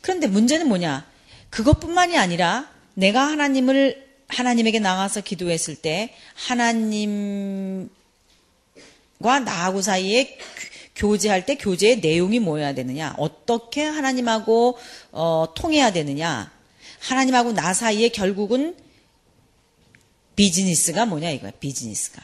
그런데 0.00 0.26
문제는 0.26 0.68
뭐냐? 0.68 1.06
그것뿐만이 1.50 2.16
아니라 2.18 2.68
내가 2.94 3.22
하나님을 3.22 4.06
하나님에게 4.28 4.80
나가서 4.80 5.20
기도했을 5.20 5.76
때 5.76 6.14
하나님 6.34 7.88
과 9.22 9.40
나하고 9.40 9.80
사이에 9.80 10.38
교제할 10.94 11.46
때 11.46 11.56
교제의 11.56 12.00
내용이 12.00 12.38
뭐여야 12.38 12.74
되느냐? 12.74 13.14
어떻게 13.18 13.84
하나님하고 13.84 14.78
어, 15.12 15.46
통해야 15.54 15.92
되느냐? 15.92 16.50
하나님하고 17.00 17.52
나 17.52 17.74
사이에 17.74 18.08
결국은 18.08 18.76
비즈니스가 20.36 21.06
뭐냐 21.06 21.30
이거야. 21.30 21.50
비즈니스가. 21.58 22.22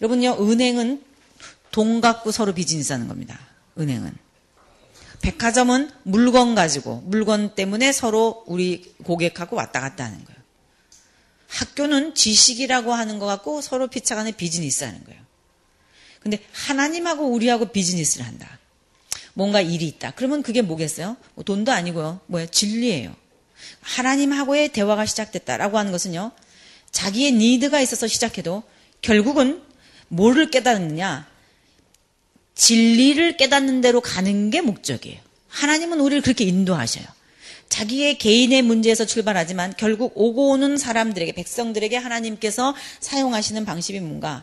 여러분요, 0.00 0.36
은행은 0.40 1.02
돈 1.70 2.00
갖고 2.00 2.30
서로 2.30 2.54
비즈니스 2.54 2.92
하는 2.92 3.08
겁니다. 3.08 3.38
은행은. 3.78 4.16
백화점은 5.20 5.90
물건 6.04 6.54
가지고 6.54 7.02
물건 7.06 7.54
때문에 7.54 7.92
서로 7.92 8.44
우리 8.46 8.94
고객하고 9.02 9.56
왔다 9.56 9.80
갔다 9.80 10.04
하는 10.04 10.24
거예요. 10.24 10.38
학교는 11.48 12.14
지식이라고 12.14 12.92
하는 12.92 13.18
것 13.18 13.26
같고 13.26 13.60
서로 13.60 13.88
피차간에 13.88 14.32
비즈니스 14.32 14.84
하는 14.84 15.02
거예요. 15.04 15.20
근데 16.20 16.38
하나님하고 16.52 17.26
우리하고 17.26 17.66
비즈니스를 17.66 18.26
한다. 18.26 18.58
뭔가 19.34 19.60
일이 19.60 19.86
있다. 19.86 20.12
그러면 20.12 20.42
그게 20.42 20.62
뭐겠어요? 20.62 21.16
뭐 21.34 21.44
돈도 21.44 21.72
아니고요. 21.72 22.20
뭐야? 22.26 22.46
진리예요. 22.46 23.14
하나님하고의 23.80 24.70
대화가 24.70 25.06
시작됐다라고 25.06 25.78
하는 25.78 25.90
것은요. 25.92 26.32
자기의 26.98 27.30
니드가 27.30 27.80
있어서 27.80 28.08
시작해도 28.08 28.64
결국은 29.02 29.62
뭐를 30.08 30.50
깨닫느냐? 30.50 31.28
진리를 32.56 33.36
깨닫는 33.36 33.82
대로 33.82 34.00
가는 34.00 34.50
게 34.50 34.60
목적이에요. 34.60 35.20
하나님은 35.46 36.00
우리를 36.00 36.22
그렇게 36.22 36.42
인도하셔요. 36.42 37.04
자기의 37.68 38.18
개인의 38.18 38.62
문제에서 38.62 39.06
출발하지만 39.06 39.74
결국 39.76 40.10
오고 40.16 40.50
오는 40.50 40.76
사람들에게 40.76 41.32
백성들에게 41.34 41.96
하나님께서 41.96 42.74
사용하시는 42.98 43.64
방식이 43.64 44.00
뭔가 44.00 44.42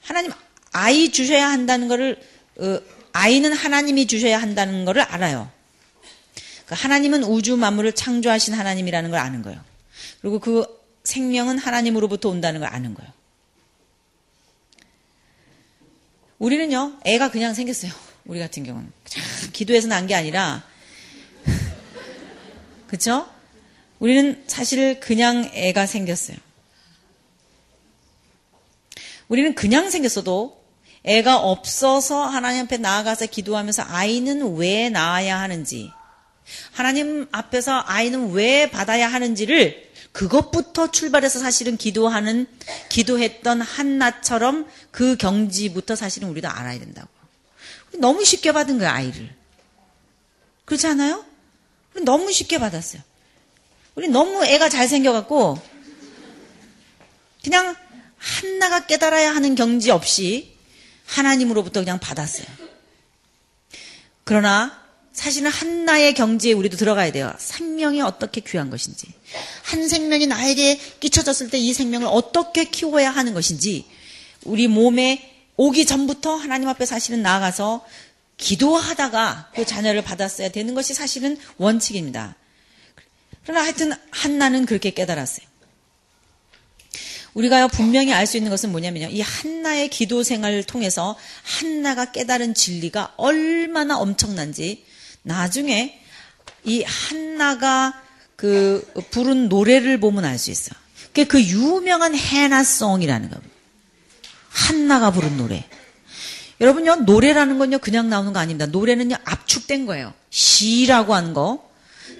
하나님 0.00 0.32
아이 0.72 1.12
주셔야 1.12 1.48
한다는 1.48 1.86
것을 1.86 2.20
어, 2.56 2.80
아이는 3.12 3.52
하나님이 3.52 4.08
주셔야 4.08 4.42
한다는 4.42 4.84
것을 4.84 5.00
알아요. 5.02 5.48
그 6.66 6.74
하나님은 6.76 7.22
우주 7.22 7.56
만물을 7.56 7.92
창조하신 7.92 8.54
하나님이라는 8.54 9.12
걸 9.12 9.20
아는 9.20 9.42
거예요. 9.42 9.60
그리고 10.20 10.40
그 10.40 10.83
생명은 11.14 11.58
하나님으로부터 11.58 12.28
온다는 12.30 12.60
걸 12.60 12.68
아는 12.70 12.94
거예요. 12.94 13.12
우리는요, 16.38 16.98
애가 17.04 17.30
그냥 17.30 17.54
생겼어요. 17.54 17.92
우리 18.24 18.38
같은 18.40 18.64
경우는. 18.64 18.90
기도해서 19.52 19.86
난 19.88 20.06
게 20.06 20.14
아니라, 20.14 20.64
그쵸? 22.88 23.28
우리는 23.98 24.42
사실 24.46 24.98
그냥 25.00 25.50
애가 25.54 25.86
생겼어요. 25.86 26.36
우리는 29.28 29.54
그냥 29.54 29.90
생겼어도 29.90 30.62
애가 31.04 31.38
없어서 31.38 32.24
하나님 32.24 32.64
앞에 32.64 32.78
나아가서 32.78 33.26
기도하면서 33.26 33.84
아이는 33.86 34.56
왜 34.56 34.88
낳아야 34.88 35.38
하는지, 35.38 35.90
하나님 36.72 37.28
앞에서 37.30 37.82
아이는 37.86 38.32
왜 38.32 38.70
받아야 38.70 39.08
하는지를 39.08 39.92
그것부터 40.14 40.92
출발해서 40.92 41.40
사실은 41.40 41.76
기도하는, 41.76 42.46
기도했던 42.88 43.60
한나처럼 43.60 44.70
그 44.92 45.16
경지부터 45.16 45.96
사실은 45.96 46.28
우리도 46.28 46.48
알아야 46.48 46.78
된다고. 46.78 47.08
너무 47.94 48.24
쉽게 48.24 48.52
받은 48.52 48.78
거야, 48.78 48.92
아이를. 48.92 49.34
그렇지 50.66 50.86
않아요? 50.86 51.24
우리 51.94 52.04
너무 52.04 52.30
쉽게 52.30 52.58
받았어요. 52.58 53.02
우리 53.96 54.06
너무 54.06 54.44
애가 54.44 54.68
잘 54.68 54.86
생겨갖고, 54.86 55.60
그냥 57.42 57.74
한나가 58.16 58.86
깨달아야 58.86 59.34
하는 59.34 59.56
경지 59.56 59.90
없이 59.90 60.56
하나님으로부터 61.06 61.80
그냥 61.80 61.98
받았어요. 61.98 62.46
그러나 64.22 64.83
사실은 65.14 65.50
한나의 65.50 66.12
경지에 66.14 66.52
우리도 66.52 66.76
들어가야 66.76 67.12
돼요. 67.12 67.32
생명이 67.38 68.02
어떻게 68.02 68.40
귀한 68.40 68.68
것인지. 68.68 69.06
한 69.62 69.88
생명이 69.88 70.26
나에게 70.26 70.78
끼쳐졌을 71.00 71.50
때 71.50 71.58
이 71.58 71.72
생명을 71.72 72.06
어떻게 72.10 72.64
키워야 72.64 73.10
하는 73.10 73.32
것인지. 73.32 73.86
우리 74.42 74.66
몸에 74.66 75.30
오기 75.56 75.86
전부터 75.86 76.34
하나님 76.34 76.68
앞에 76.68 76.84
사실은 76.84 77.22
나아가서 77.22 77.86
기도하다가 78.36 79.52
그 79.54 79.64
자녀를 79.64 80.02
받았어야 80.02 80.48
되는 80.50 80.74
것이 80.74 80.92
사실은 80.94 81.38
원칙입니다. 81.58 82.34
그러나 83.44 83.62
하여튼 83.62 83.92
한나는 84.10 84.66
그렇게 84.66 84.90
깨달았어요. 84.90 85.46
우리가 87.34 87.68
분명히 87.68 88.12
알 88.12 88.26
수 88.26 88.36
있는 88.36 88.50
것은 88.50 88.70
뭐냐면요. 88.72 89.08
이 89.08 89.20
한나의 89.20 89.88
기도 89.88 90.22
생활을 90.24 90.64
통해서 90.64 91.16
한나가 91.42 92.10
깨달은 92.10 92.54
진리가 92.54 93.14
얼마나 93.16 93.96
엄청난지 93.98 94.84
나중에 95.24 96.00
이 96.64 96.82
한나가 96.84 98.00
그 98.36 98.86
부른 99.10 99.48
노래를 99.48 99.98
보면 99.98 100.24
알 100.24 100.38
수 100.38 100.50
있어. 100.50 100.74
그 101.28 101.42
유명한 101.42 102.14
해나송이라는 102.14 103.30
겁니다. 103.30 103.54
한나가 104.48 105.10
부른 105.10 105.36
노래. 105.36 105.64
여러분요, 106.60 106.96
노래라는 106.96 107.58
건요, 107.58 107.78
그냥 107.78 108.08
나오는 108.08 108.32
거 108.32 108.38
아닙니다. 108.38 108.66
노래는요, 108.66 109.16
압축된 109.24 109.86
거예요. 109.86 110.12
시라고 110.30 111.14
하는 111.14 111.34
거, 111.34 111.68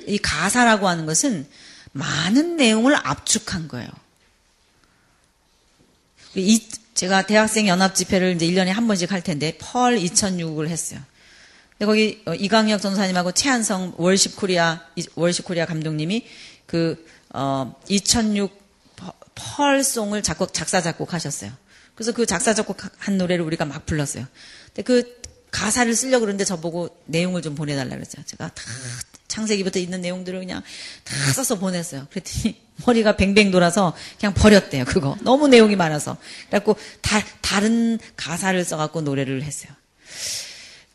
이 0.07 0.19
가사라고 0.19 0.89
하는 0.89 1.07
것은 1.07 1.47
많은 1.93 2.57
내용을 2.57 2.97
압축한 2.97 3.69
거예요. 3.69 3.89
이, 6.35 6.61
제가 6.95 7.27
대학생 7.27 7.69
연합 7.69 7.95
집회를 7.95 8.35
이제 8.35 8.47
1년에 8.47 8.67
한 8.67 8.87
번씩 8.87 9.13
할 9.13 9.23
텐데, 9.23 9.57
펄 9.59 9.99
2006을 9.99 10.69
했어요. 10.69 11.01
근데 11.79 11.87
거기 11.87 12.23
어, 12.27 12.35
이강혁 12.35 12.81
전도사님하고 12.81 13.33
최한성 13.33 13.95
Worship 13.97 14.37
Korea, 14.37 14.81
Worship 15.15 15.45
Korea 15.45 15.67
감독님이 15.67 16.27
그, 16.67 17.07
어, 17.31 17.75
2006 17.89 18.65
펄 19.35 19.67
song을 19.67 20.23
작곡, 20.23 20.55
작사, 20.55 20.81
작곡하셨어요. 20.81 21.51
그래서 21.95 22.13
그 22.13 22.27
작사, 22.27 22.55
작곡한 22.55 23.19
노래를 23.19 23.45
우리가 23.45 23.65
막 23.65 23.87
불렀어요. 23.87 24.27
근데 24.67 24.83
그 24.83 25.21
가사를 25.51 25.95
쓰려고 25.95 26.21
그러는데 26.21 26.45
저보고 26.45 26.97
내용을 27.07 27.43
좀 27.43 27.55
보내달라 27.55 27.95
그랬죠. 27.95 28.23
제가 28.25 28.49
다 28.49 28.63
창세기부터 29.29 29.79
있는 29.79 30.01
내용들을 30.01 30.39
그냥 30.41 30.63
다 31.05 31.15
써서 31.33 31.59
보냈어요. 31.59 32.07
그랬더니 32.11 32.61
머리가 32.87 33.17
뱅뱅 33.17 33.51
돌아서 33.51 33.95
그냥 34.19 34.35
버렸대요. 34.35 34.85
그거 34.85 35.17
너무 35.23 35.47
내용이 35.49 35.77
많아서. 35.77 36.17
그래갖고 36.49 36.77
다 37.01 37.21
다른 37.41 37.99
가사를 38.17 38.65
써갖고 38.65 39.03
노래를 39.03 39.43
했어요. 39.43 39.73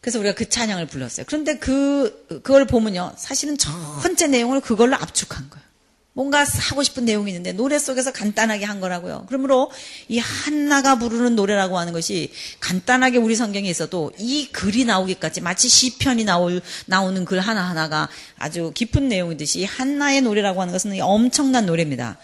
그래서 0.02 0.20
우리가 0.20 0.36
그 0.36 0.48
찬양을 0.48 0.88
불렀어요. 0.88 1.26
그런데 1.28 1.58
그 1.58 2.26
그걸 2.28 2.66
보면요, 2.66 3.14
사실은 3.18 3.58
전체 3.58 4.28
내용을 4.28 4.62
그걸로 4.62 4.96
압축한 4.96 5.50
거예요. 5.50 5.70
뭔가 6.14 6.44
하고 6.44 6.84
싶은 6.84 7.06
내용이 7.06 7.32
있는데 7.32 7.54
노래 7.54 7.80
속에서 7.80 8.12
간단하게 8.12 8.66
한 8.66 8.82
거라고요. 8.82 9.26
그러므로 9.30 9.72
이 10.10 10.18
한나가 10.18 10.98
부르는 10.98 11.36
노래라고 11.36 11.78
하는 11.78 11.94
것이 11.94 12.32
간단하게 12.60 13.20
우리 13.20 13.36
성경에 13.36 13.70
있어도 13.70 14.12
이 14.18 14.50
글이 14.52 14.84
나오기까지 14.86 15.40
마치 15.40 15.70
시편이 15.70 16.26
나올 16.26 16.62
나오는 16.88 17.24
글 17.24 17.40
하나 17.40 17.70
하나가 17.70 18.10
아주 18.38 18.72
깊은 18.74 19.08
내용이듯이 19.08 19.64
한나의 19.64 20.22
노래라고 20.22 20.62
하는 20.62 20.74
것은 20.74 21.00
엄청난 21.00 21.66
노래입니다. 21.66 22.18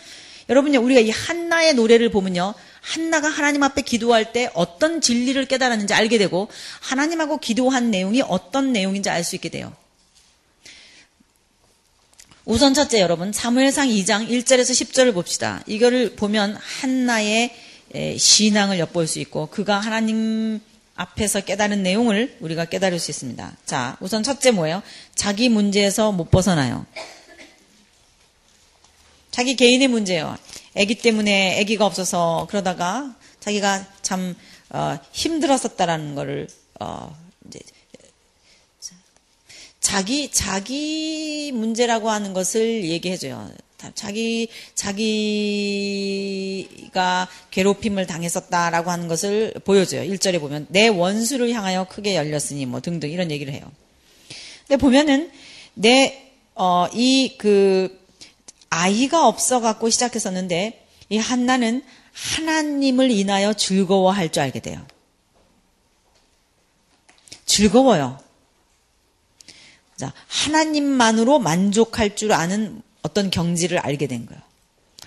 여러분요, 0.50 0.80
우리가 0.82 1.00
이 1.00 1.10
한나의 1.10 1.74
노래를 1.76 2.12
보면요, 2.12 2.54
한나가 2.86 3.30
하나님 3.30 3.64
앞에 3.64 3.82
기도할 3.82 4.32
때 4.32 4.52
어떤 4.54 5.02
진리를 5.02 5.44
깨달았는지 5.48 5.96
알게 5.96 6.20
되고 6.20 6.50
하나님하고 6.82 7.40
기도한 7.40 7.90
내용이 7.90 8.22
어떤 8.22 8.72
내용인지 8.72 9.10
알 9.10 9.24
수 9.24 9.36
있게 9.36 9.50
돼요. 9.50 9.74
우선 12.46 12.76
첫째 12.76 13.02
여러분 13.02 13.34
사무엘상 13.34 13.88
2장 13.90 14.30
1절에서 14.30 14.70
10절을 14.70 15.16
봅시다. 15.16 15.64
이거를 15.66 16.16
보면 16.16 16.56
한나의 16.58 17.56
신앙을 18.18 18.78
엿볼 18.78 19.08
수 19.08 19.20
있고 19.20 19.48
그가 19.48 19.80
하나님 19.80 20.62
앞에서 20.96 21.42
깨달은 21.42 21.82
내용을 21.82 22.38
우리가 22.40 22.66
깨달을 22.66 23.00
수 23.00 23.10
있습니다. 23.10 23.58
자, 23.66 23.98
우선 24.00 24.22
첫째 24.22 24.52
뭐예요? 24.52 24.84
자기 25.16 25.50
문제에서 25.50 26.12
못 26.12 26.30
벗어나요. 26.30 26.86
자기 29.32 29.56
개인의 29.56 29.88
문제예요. 29.88 30.38
아기 30.78 30.96
때문에 30.96 31.62
아기가 31.62 31.86
없어서 31.86 32.48
그러다가 32.50 33.16
자기가 33.40 33.86
참 34.02 34.36
어, 34.70 34.98
힘들었었다라는 35.12 36.16
거를 36.16 36.48
어, 36.80 37.16
이제 37.48 37.60
자기 39.80 40.32
자기 40.32 41.52
문제라고 41.54 42.10
하는 42.10 42.34
것을 42.34 42.86
얘기해줘요. 42.86 43.50
자기 43.94 44.48
자기가 44.74 44.98
괴롭힘을 47.52 48.08
당했었다라고 48.08 48.90
하는 48.90 49.08
것을 49.08 49.54
보여줘요. 49.64 50.02
1절에 50.12 50.40
보면 50.40 50.66
내 50.70 50.88
원수를 50.88 51.52
향하여 51.52 51.86
크게 51.88 52.16
열렸으니 52.16 52.66
뭐 52.66 52.82
등등 52.82 53.12
이런 53.12 53.30
얘기를 53.30 53.54
해요. 53.54 53.72
근데 54.68 54.78
보면은 54.78 55.32
내 55.76 56.26
어 56.56 56.88
이그 56.94 58.05
아이가 58.70 59.28
없어 59.28 59.60
갖고 59.60 59.90
시작했었는데 59.90 60.88
이 61.10 61.18
한나는 61.18 61.84
하나님을 62.14 63.12
인하여 63.12 63.54
즐거워할 63.54 64.32
줄 64.32 64.44
알게 64.44 64.60
돼요. 64.60 64.86
즐거워요. 67.46 68.20
자, 69.98 70.12
하나님만으로 70.28 71.40
만족할 71.40 72.16
줄 72.16 72.34
아는 72.34 72.82
어떤 73.02 73.30
경지를 73.30 73.80
알게 73.80 74.08
된 74.08 74.26
거예요. 74.26 74.42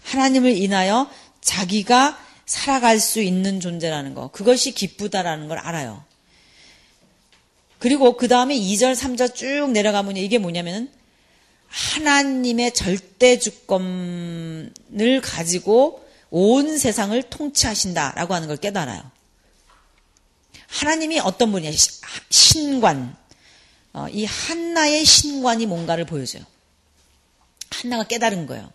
하나님을 0.04 0.56
인하여 0.56 1.10
자기가 1.40 2.18
살아갈 2.46 2.98
수 2.98 3.20
있는 3.20 3.60
존재라는 3.60 4.14
거. 4.14 4.28
그것이 4.28 4.72
기쁘다라는 4.72 5.48
걸 5.48 5.58
알아요. 5.58 6.02
그리고 7.78 8.16
그 8.16 8.28
다음에 8.28 8.56
2절, 8.56 8.94
3절 8.94 9.34
쭉 9.34 9.70
내려가면 9.70 10.16
이게 10.16 10.38
뭐냐면은 10.38 10.90
하나님의 11.68 12.74
절대 12.74 13.38
주권을 13.38 14.72
가지고 15.22 16.06
온 16.30 16.78
세상을 16.78 17.20
통치하신다라고 17.24 18.34
하는 18.34 18.48
걸 18.48 18.56
깨달아요. 18.56 19.02
하나님이 20.68 21.20
어떤 21.20 21.50
분이냐? 21.52 21.70
신관, 22.30 23.16
어, 23.92 24.06
이 24.10 24.24
한나의 24.24 25.04
신관이 25.04 25.66
뭔가를 25.66 26.04
보여줘요. 26.04 26.44
한나가 27.70 28.04
깨달은 28.04 28.46
거예요. 28.46 28.70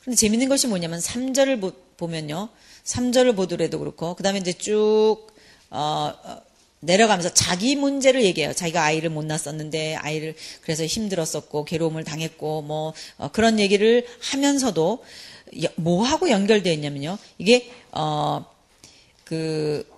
그런데 0.00 0.16
재밌는 0.16 0.48
것이 0.48 0.66
뭐냐면 0.66 0.98
3절을 0.98 1.60
보, 1.60 1.72
보면요. 1.96 2.48
3절을 2.84 3.36
보더라도 3.36 3.78
그렇고, 3.78 4.14
그 4.14 4.22
다음에 4.22 4.38
이제 4.38 4.52
쭉, 4.52 5.26
어, 5.70 6.12
어 6.22 6.42
내려가면서 6.84 7.32
자기 7.34 7.76
문제를 7.76 8.24
얘기해요. 8.24 8.52
자기가 8.52 8.82
아이를 8.82 9.10
못 9.10 9.24
낳았었는데 9.24 9.96
아이를 9.96 10.34
그래서 10.62 10.84
힘들었었고 10.84 11.64
괴로움을 11.64 12.04
당했고 12.04 12.62
뭐 12.62 12.94
어, 13.18 13.28
그런 13.32 13.58
얘기를 13.58 14.06
하면서도 14.20 15.04
뭐하고 15.76 16.30
연결되어 16.30 16.72
있냐면요. 16.72 17.18
이게 17.38 17.70
어 17.92 18.54
그 19.24 19.88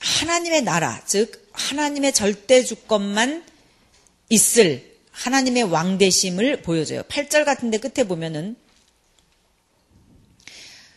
하나님의 0.00 0.62
나라 0.62 1.02
즉 1.06 1.50
하나님의 1.52 2.12
절대 2.12 2.62
주권만 2.62 3.44
있을 4.28 4.96
하나님의 5.10 5.64
왕대심을 5.64 6.62
보여줘요. 6.62 7.02
8절 7.04 7.44
같은데 7.44 7.78
끝에 7.78 8.06
보면은 8.06 8.56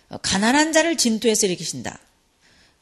어, 0.09 0.17
가난한 0.17 0.73
자를 0.73 0.97
진토에서 0.97 1.47
일으키신다. 1.47 1.99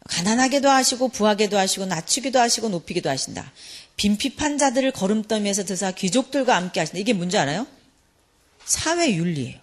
가난하게도 0.07 0.69
하시고 0.69 1.09
부하게도 1.09 1.57
하시고 1.57 1.85
낮추기도 1.85 2.39
하시고 2.39 2.69
높이기도 2.69 3.09
하신다. 3.09 3.51
빈핍한 3.97 4.57
자들을 4.57 4.91
걸음더미에서 4.91 5.65
드사 5.65 5.91
귀족들과 5.91 6.55
함께 6.55 6.79
하신다. 6.79 6.99
이게 6.99 7.13
뭔지 7.13 7.37
알아요? 7.37 7.67
사회 8.65 9.13
윤리예요. 9.13 9.59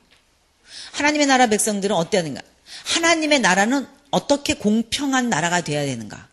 하나님의 0.93 1.27
나라 1.27 1.47
백성들은 1.47 1.95
어때야 1.95 2.23
되는가? 2.23 2.43
하나님의 2.85 3.41
나라는 3.41 3.87
어떻게 4.11 4.55
공평한 4.55 5.29
나라가 5.29 5.63
돼야 5.63 5.85
되는가? 5.85 6.29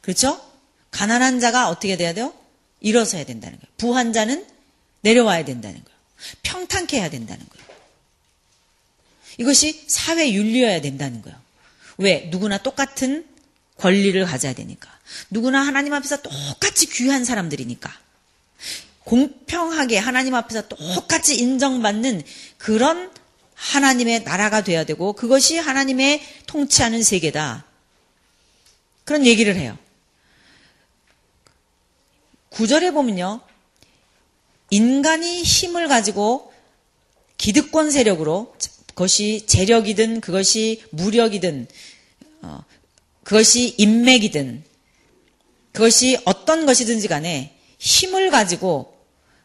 그렇죠? 0.00 0.40
가난한 0.90 1.40
자가 1.40 1.68
어떻게 1.68 1.96
돼야 1.96 2.14
돼요? 2.14 2.32
일어서야 2.80 3.24
된다는 3.24 3.58
거예요. 3.58 3.72
부한 3.76 4.12
자는 4.12 4.46
내려와야 5.02 5.44
된다는 5.44 5.82
거예요. 5.84 5.98
평탄케 6.42 6.98
해야 6.98 7.10
된다는 7.10 7.46
거예요. 7.48 7.68
이것이 9.38 9.84
사회 9.86 10.32
윤리여야 10.32 10.80
된다는 10.80 11.22
거예요. 11.22 11.38
왜? 11.98 12.28
누구나 12.30 12.58
똑같은 12.58 13.26
권리를 13.76 14.24
가져야 14.24 14.54
되니까. 14.54 14.90
누구나 15.30 15.60
하나님 15.60 15.92
앞에서 15.94 16.22
똑같이 16.22 16.86
귀한 16.86 17.24
사람들이니까. 17.24 17.92
공평하게 19.04 19.98
하나님 19.98 20.34
앞에서 20.34 20.68
똑같이 20.68 21.36
인정받는 21.38 22.22
그런 22.58 23.10
하나님의 23.54 24.22
나라가 24.22 24.62
돼야 24.62 24.84
되고 24.84 25.14
그것이 25.14 25.56
하나님의 25.58 26.22
통치하는 26.46 27.02
세계다. 27.02 27.64
그런 29.04 29.26
얘기를 29.26 29.56
해요. 29.56 29.78
구절에 32.50 32.90
보면요. 32.90 33.40
인간이 34.70 35.42
힘을 35.42 35.88
가지고 35.88 36.52
기득권 37.38 37.90
세력으로 37.90 38.54
그것이 38.98 39.44
재력이든 39.46 40.20
그것이 40.20 40.82
무력이든 40.90 41.68
어, 42.42 42.64
그것이 43.22 43.76
인맥이든 43.78 44.64
그것이 45.70 46.18
어떤 46.24 46.66
것이든지 46.66 47.06
간에 47.06 47.56
힘을 47.78 48.30
가지고 48.30 48.98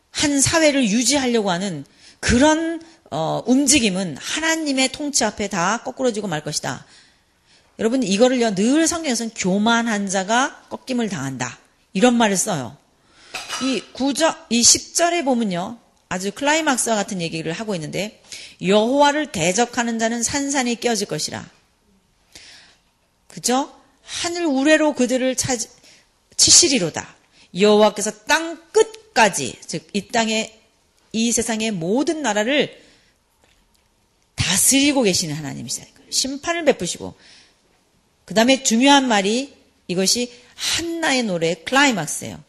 한 0.10 0.42
사회를 0.42 0.90
유지하려고 0.90 1.52
하는 1.52 1.86
그런 2.20 2.82
어, 3.12 3.44
움직임은 3.46 4.18
하나님의 4.20 4.92
통치 4.92 5.24
앞에 5.24 5.50
다 5.50 5.84
거꾸러지고 5.84 6.28
말 6.28 6.44
것이다. 6.44 6.88
여러분 7.78 8.02
이거를요 8.02 8.56
늘 8.56 8.88
성경에서는 8.88 9.34
교만한 9.36 10.10
자가 10.10 10.64
꺾임을 10.70 11.10
당한다 11.10 11.60
이런 11.94 12.16
말을 12.16 12.38
써요. 12.38 12.76
이 13.62 13.84
9절, 13.94 14.36
이 14.50 14.62
10절에 14.64 15.24
보면요 15.24 15.78
아주 16.10 16.32
클라이막스와 16.32 16.96
같은 16.96 17.22
얘기를 17.22 17.54
하고 17.54 17.76
있는데 17.76 18.20
여호와를 18.62 19.32
대적하는 19.32 20.00
자는 20.00 20.24
산산이 20.24 20.80
깨어질 20.80 21.08
것이라. 21.08 21.50
그죠? 23.28 23.74
하늘 24.04 24.46
우레로 24.46 24.94
그들을 24.94 25.36
찾, 25.36 25.60
치시리로다. 26.38 27.16
여호와께서 27.60 28.24
땅 28.26 28.62
끝까지 28.72 29.60
즉 29.66 29.90
이 29.94 30.08
땅의 30.08 30.60
이 31.14 31.32
세상의 31.32 31.72
모든 31.72 32.22
나라를 32.22 32.82
다스리고 34.36 35.04
계시는 35.04 35.36
하나님이시다. 35.36 35.86
심판을 36.10 36.66
베푸시고 36.66 37.16
그 38.26 38.34
다음에 38.34 38.64
중요한 38.64 39.08
말이 39.08 39.54
이것이 39.88 40.34
한나의 40.56 41.24
노래 41.24 41.56
클라이막스예요. 41.56 42.44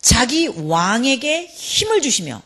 자기 0.00 0.48
왕에게 0.48 1.46
힘을 1.46 2.02
주시며 2.02 2.42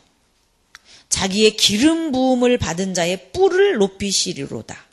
자기의 1.09 1.57
기름 1.57 2.13
부음을 2.13 2.59
받은 2.59 2.95
자의 2.95 3.31
뿔을 3.33 3.77
높이시리로다. 3.77 4.85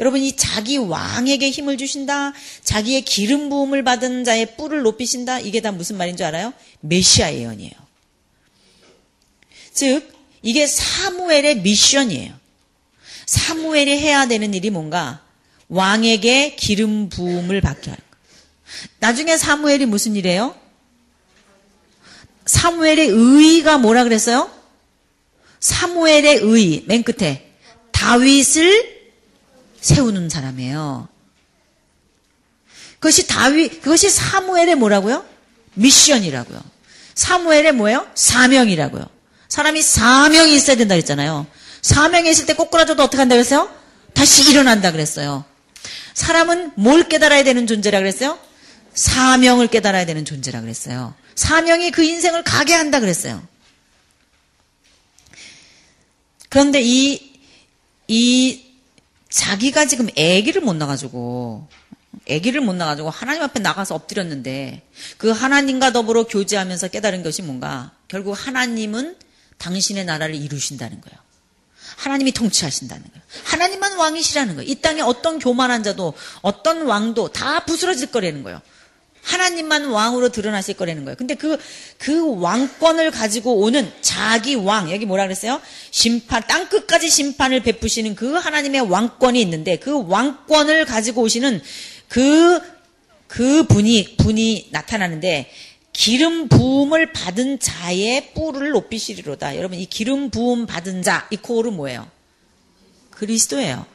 여러분 0.00 0.20
이 0.20 0.36
자기 0.36 0.78
왕에게 0.78 1.50
힘을 1.50 1.76
주신다. 1.76 2.32
자기의 2.64 3.02
기름 3.02 3.48
부음을 3.48 3.84
받은 3.84 4.24
자의 4.24 4.56
뿔을 4.56 4.82
높이신다. 4.82 5.40
이게 5.40 5.60
다 5.60 5.70
무슨 5.70 5.96
말인 5.96 6.16
줄 6.16 6.26
알아요? 6.26 6.52
메시아 6.80 7.34
예언이에요. 7.34 7.72
즉 9.72 10.12
이게 10.42 10.66
사무엘의 10.66 11.60
미션이에요. 11.60 12.34
사무엘이 13.26 13.98
해야 13.98 14.26
되는 14.26 14.52
일이 14.54 14.70
뭔가 14.70 15.22
왕에게 15.68 16.56
기름 16.56 17.08
부음을 17.08 17.60
받게 17.60 17.90
하는 17.90 17.96
거. 18.10 18.16
나중에 18.98 19.36
사무엘이 19.36 19.86
무슨 19.86 20.16
일이에요? 20.16 20.54
사무엘의 22.44 23.06
의의가 23.08 23.78
뭐라 23.78 24.04
그랬어요? 24.04 24.50
사무엘의 25.62 26.40
의, 26.42 26.84
맨 26.86 27.04
끝에 27.04 27.48
다윗을 27.92 29.00
세우는 29.80 30.28
사람이에요. 30.28 31.08
그것이 32.94 33.28
다윗, 33.28 33.80
그것이 33.80 34.10
사무엘의 34.10 34.74
뭐라고요? 34.74 35.24
미션이라고요. 35.74 36.60
사무엘의 37.14 37.72
뭐예요? 37.72 38.06
사명이라고요. 38.14 39.06
사람이 39.48 39.82
사명이 39.82 40.52
있어야 40.54 40.76
된다 40.76 40.96
그랬잖아요. 40.96 41.46
사명이 41.80 42.28
있을 42.30 42.46
때 42.46 42.54
꼬꾸라져도 42.54 43.02
어떻게 43.04 43.18
한다 43.18 43.36
그랬어요? 43.36 43.70
다시 44.14 44.50
일어난다 44.50 44.90
그랬어요. 44.90 45.44
사람은 46.14 46.72
뭘 46.74 47.08
깨달아야 47.08 47.44
되는 47.44 47.68
존재라 47.68 48.00
그랬어요? 48.00 48.38
사명을 48.94 49.68
깨달아야 49.68 50.06
되는 50.06 50.24
존재라 50.24 50.60
그랬어요. 50.60 51.14
사명이 51.36 51.92
그 51.92 52.02
인생을 52.02 52.42
가게 52.42 52.74
한다 52.74 52.98
그랬어요. 52.98 53.46
그런데 56.52 56.82
이, 56.82 57.32
이, 58.08 58.62
자기가 59.30 59.86
지금 59.86 60.08
아기를 60.08 60.60
못 60.60 60.74
낳아가지고, 60.74 61.66
아기를 62.30 62.60
못 62.60 62.74
낳아가지고 62.74 63.08
하나님 63.08 63.42
앞에 63.42 63.58
나가서 63.58 63.94
엎드렸는데, 63.94 64.82
그 65.16 65.30
하나님과 65.30 65.92
더불어 65.92 66.24
교제하면서 66.24 66.88
깨달은 66.88 67.22
것이 67.22 67.40
뭔가, 67.40 67.92
결국 68.06 68.32
하나님은 68.32 69.16
당신의 69.56 70.04
나라를 70.04 70.34
이루신다는 70.34 71.00
거예요. 71.00 71.18
하나님이 71.96 72.32
통치하신다는 72.32 73.02
거예요. 73.02 73.22
하나님만 73.44 73.96
왕이시라는 73.96 74.56
거예요. 74.56 74.70
이 74.70 74.74
땅에 74.74 75.00
어떤 75.00 75.38
교만한 75.38 75.82
자도, 75.82 76.12
어떤 76.42 76.82
왕도 76.82 77.32
다 77.32 77.64
부스러질 77.64 78.10
거라는 78.10 78.42
거예요. 78.42 78.60
하나님만 79.22 79.86
왕으로 79.86 80.30
드러나실 80.30 80.76
거라는 80.76 81.04
거예요. 81.04 81.16
근데 81.16 81.34
그, 81.34 81.56
그 81.96 82.40
왕권을 82.40 83.12
가지고 83.12 83.60
오는 83.60 83.90
자기 84.00 84.54
왕, 84.54 84.90
여기 84.90 85.06
뭐라 85.06 85.24
그랬어요? 85.24 85.60
심판, 85.90 86.42
땅끝까지 86.46 87.08
심판을 87.08 87.62
베푸시는 87.62 88.16
그 88.16 88.34
하나님의 88.34 88.82
왕권이 88.82 89.40
있는데 89.42 89.76
그 89.76 90.06
왕권을 90.08 90.84
가지고 90.86 91.22
오시는 91.22 91.62
그, 92.08 92.60
그 93.28 93.64
분이, 93.64 94.16
분이 94.16 94.68
나타나는데 94.72 95.50
기름 95.92 96.48
부음을 96.48 97.12
받은 97.12 97.60
자의 97.60 98.32
뿔을 98.34 98.70
높이시리로다. 98.70 99.56
여러분, 99.56 99.78
이 99.78 99.86
기름 99.86 100.30
부음 100.30 100.66
받은 100.66 101.02
자, 101.02 101.28
이 101.30 101.36
코어는 101.36 101.74
뭐예요? 101.74 102.08
그리스도예요. 103.10 103.86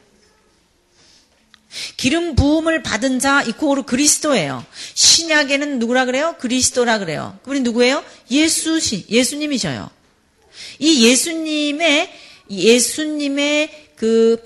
기름 1.98 2.36
부음을 2.36 2.84
받은 2.84 3.20
자 3.20 3.42
이코르 3.42 3.84
그리스도예요. 3.84 4.66
신약에는 4.94 5.80
누구라 5.80 6.06
그래요? 6.06 6.36
그리스도라 6.40 7.00
그래요. 7.00 7.38
그분이 7.44 7.62
누구예요? 7.62 8.04
예수시 8.30 9.06
예수님이셔요. 9.10 9.90
이 10.80 11.08
예수님의 11.08 12.12
예수님의 12.50 13.90
그 13.96 14.42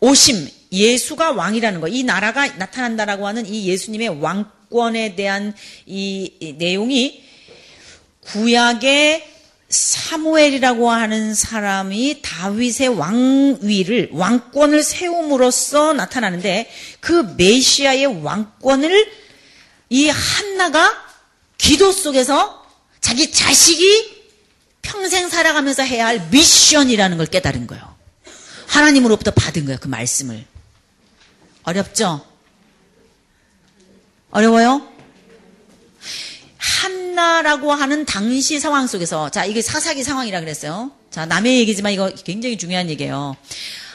오심 0.00 0.48
예수가 0.72 1.32
왕이라는 1.32 1.80
거, 1.80 1.88
이 1.88 2.02
나라가 2.02 2.46
나타난다라고 2.46 3.26
하는 3.26 3.46
이 3.46 3.68
예수님의 3.68 4.20
왕권에 4.20 5.14
대한 5.14 5.54
이, 5.86 6.32
이 6.40 6.52
내용이 6.54 7.22
구약의 8.20 9.35
사무엘이라고 9.68 10.90
하는 10.90 11.34
사람이 11.34 12.22
다윗의 12.22 12.88
왕위를 12.88 14.10
왕권을 14.12 14.82
세움으로써 14.82 15.92
나타나는데 15.92 16.70
그 17.00 17.34
메시아의 17.36 18.22
왕권을 18.22 19.12
이 19.90 20.08
한나가 20.08 20.92
기도 21.58 21.90
속에서 21.90 22.64
자기 23.00 23.32
자식이 23.32 24.16
평생 24.82 25.28
살아가면서 25.28 25.82
해야 25.82 26.06
할 26.06 26.28
미션이라는 26.30 27.16
걸 27.16 27.26
깨달은 27.26 27.66
거예요. 27.66 27.96
하나님으로부터 28.68 29.32
받은 29.32 29.64
거예요. 29.64 29.78
그 29.80 29.88
말씀을. 29.88 30.44
어렵죠? 31.64 32.24
어려워요? 34.30 34.95
한나라고 37.16 37.72
하는 37.72 38.04
당시 38.04 38.60
상황 38.60 38.86
속에서 38.86 39.30
자 39.30 39.46
이게 39.46 39.62
사사기 39.62 40.02
상황이라 40.04 40.40
그랬어요. 40.40 40.92
자 41.10 41.24
남의 41.24 41.58
얘기지만 41.60 41.92
이거 41.92 42.10
굉장히 42.10 42.58
중요한 42.58 42.90
얘기예요. 42.90 43.34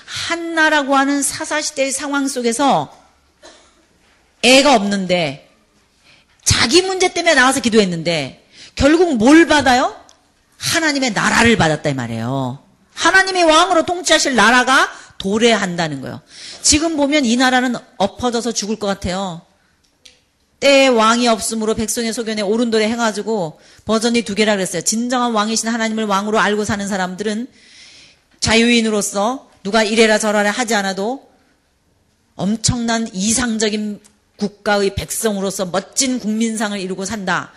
한나라고 0.06 0.96
하는 0.96 1.22
사사 1.22 1.62
시대의 1.62 1.92
상황 1.92 2.28
속에서 2.28 2.92
애가 4.42 4.74
없는데 4.76 5.50
자기 6.44 6.82
문제 6.82 7.14
때문에 7.14 7.36
나와서 7.36 7.60
기도했는데 7.62 8.44
결국 8.74 9.16
뭘 9.18 9.46
받아요? 9.46 9.96
하나님의 10.58 11.12
나라를 11.12 11.58
받았다 11.58 11.92
이 11.92 11.94
말이에요. 11.94 12.58
하나님의 12.96 13.44
왕으로 13.44 13.86
통치하실 13.86 14.36
나라가 14.36 14.90
도래한다는 15.20 16.02
거예요. 16.02 16.22
지금 16.64 16.98
보면 16.98 17.26
이 17.26 17.38
나라는 17.38 17.76
엎어져서 17.98 18.52
죽을 18.52 18.78
것 18.78 18.88
같아요. 18.88 19.44
때에 20.62 20.88
왕이 20.88 21.28
없으므로 21.28 21.76
백성의 21.76 22.14
소견에 22.14 22.42
오른돌에 22.42 22.88
해가지고 22.90 23.60
버전이 23.86 24.22
두 24.22 24.36
개라 24.36 24.56
그랬어요. 24.56 24.82
진정한 24.84 25.34
왕이신 25.34 25.68
하나님을 25.68 26.06
왕으로 26.06 26.40
알고 26.40 26.64
사는 26.64 26.88
사람들은 26.88 27.48
자유인으로서 28.40 29.50
누가 29.64 29.84
이래라 29.84 30.18
저래라 30.18 30.50
하지 30.52 30.74
않아도 30.76 31.30
엄청난 32.36 33.08
이상적인 33.12 34.00
국가의 34.38 34.96
백성으로서 34.96 35.66
멋진 35.66 36.20
국민상을 36.20 36.80
이루고 36.80 37.06
산다. 37.06 37.52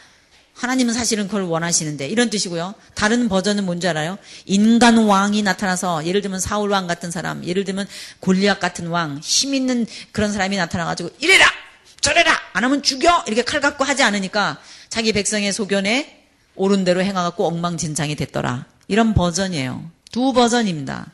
하나님은 0.54 0.94
사실은 0.94 1.26
그걸 1.26 1.42
원하시는데 1.42 2.06
이런 2.08 2.30
뜻이고요. 2.30 2.74
다른 2.94 3.28
버전은 3.28 3.64
뭔지 3.64 3.88
알아요? 3.88 4.18
인간 4.44 4.98
왕이 4.98 5.42
나타나서 5.42 6.06
예를 6.06 6.20
들면 6.20 6.38
사울 6.40 6.70
왕 6.70 6.86
같은 6.86 7.10
사람, 7.10 7.44
예를 7.44 7.64
들면 7.64 7.88
골리앗 8.20 8.60
같은 8.60 8.86
왕, 8.86 9.18
힘 9.22 9.54
있는 9.54 9.86
그런 10.12 10.32
사람이 10.32 10.56
나타나 10.56 10.84
가지고 10.84 11.10
이래라! 11.18 11.46
저래라! 12.00 12.43
안 12.54 12.62
하면 12.62 12.82
죽여! 12.82 13.24
이렇게 13.26 13.42
칼 13.42 13.60
갖고 13.60 13.82
하지 13.82 14.04
않으니까 14.04 14.58
자기 14.88 15.12
백성의 15.12 15.52
소견에 15.52 16.24
옳은 16.54 16.84
대로 16.84 17.02
행하갖고 17.02 17.44
엉망진창이 17.48 18.14
됐더라. 18.14 18.66
이런 18.86 19.12
버전이에요. 19.12 19.90
두 20.12 20.32
버전입니다. 20.32 21.10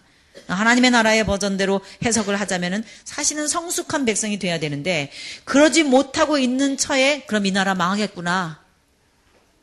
하나님의 0.48 0.90
나라의 0.90 1.24
버전대로 1.24 1.80
해석을 2.04 2.38
하자면은 2.38 2.84
사실은 3.04 3.48
성숙한 3.48 4.04
백성이 4.04 4.38
돼야 4.38 4.60
되는데 4.60 5.10
그러지 5.44 5.82
못하고 5.84 6.36
있는 6.36 6.76
처에 6.76 7.22
그럼 7.26 7.46
이 7.46 7.52
나라 7.52 7.74
망하겠구나. 7.74 8.60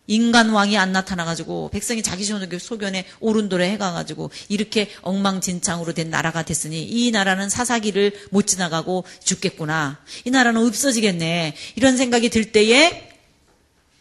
인간 0.08 0.50
왕이 0.50 0.78
안 0.78 0.94
나타나가지고 0.94 1.70
백성이 1.72 2.02
자기 2.02 2.24
소견에 2.24 3.06
오른도래 3.20 3.70
해가가지고 3.72 4.32
이렇게 4.48 4.90
엉망진창으로 5.02 5.94
된 5.94 6.10
나라가 6.10 6.44
됐으니 6.44 6.84
이 6.84 7.12
나라는 7.12 7.50
사사기를 7.50 8.14
못 8.32 8.48
지나가고 8.48 9.04
죽겠구나. 9.24 10.00
이 10.26 10.32
나라는 10.32 10.66
없어지겠네. 10.66 11.56
이런 11.76 11.98
생각이 11.98 12.30
들 12.30 12.52
때에 12.52 13.12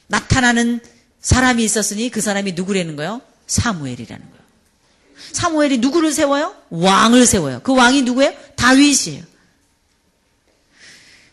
나타나는 0.06 0.80
사람이 1.20 1.64
있었으니 1.64 2.08
그 2.08 2.20
사람이 2.20 2.52
누구라는 2.52 2.94
거요? 2.94 3.20
사무엘이라는 3.48 4.24
거예요. 4.24 4.36
사무엘이 5.32 5.78
누구를 5.78 6.12
세워요? 6.12 6.54
왕을 6.70 7.26
세워요. 7.26 7.60
그 7.62 7.74
왕이 7.74 8.02
누구예요? 8.02 8.32
다윗이에요. 8.54 9.24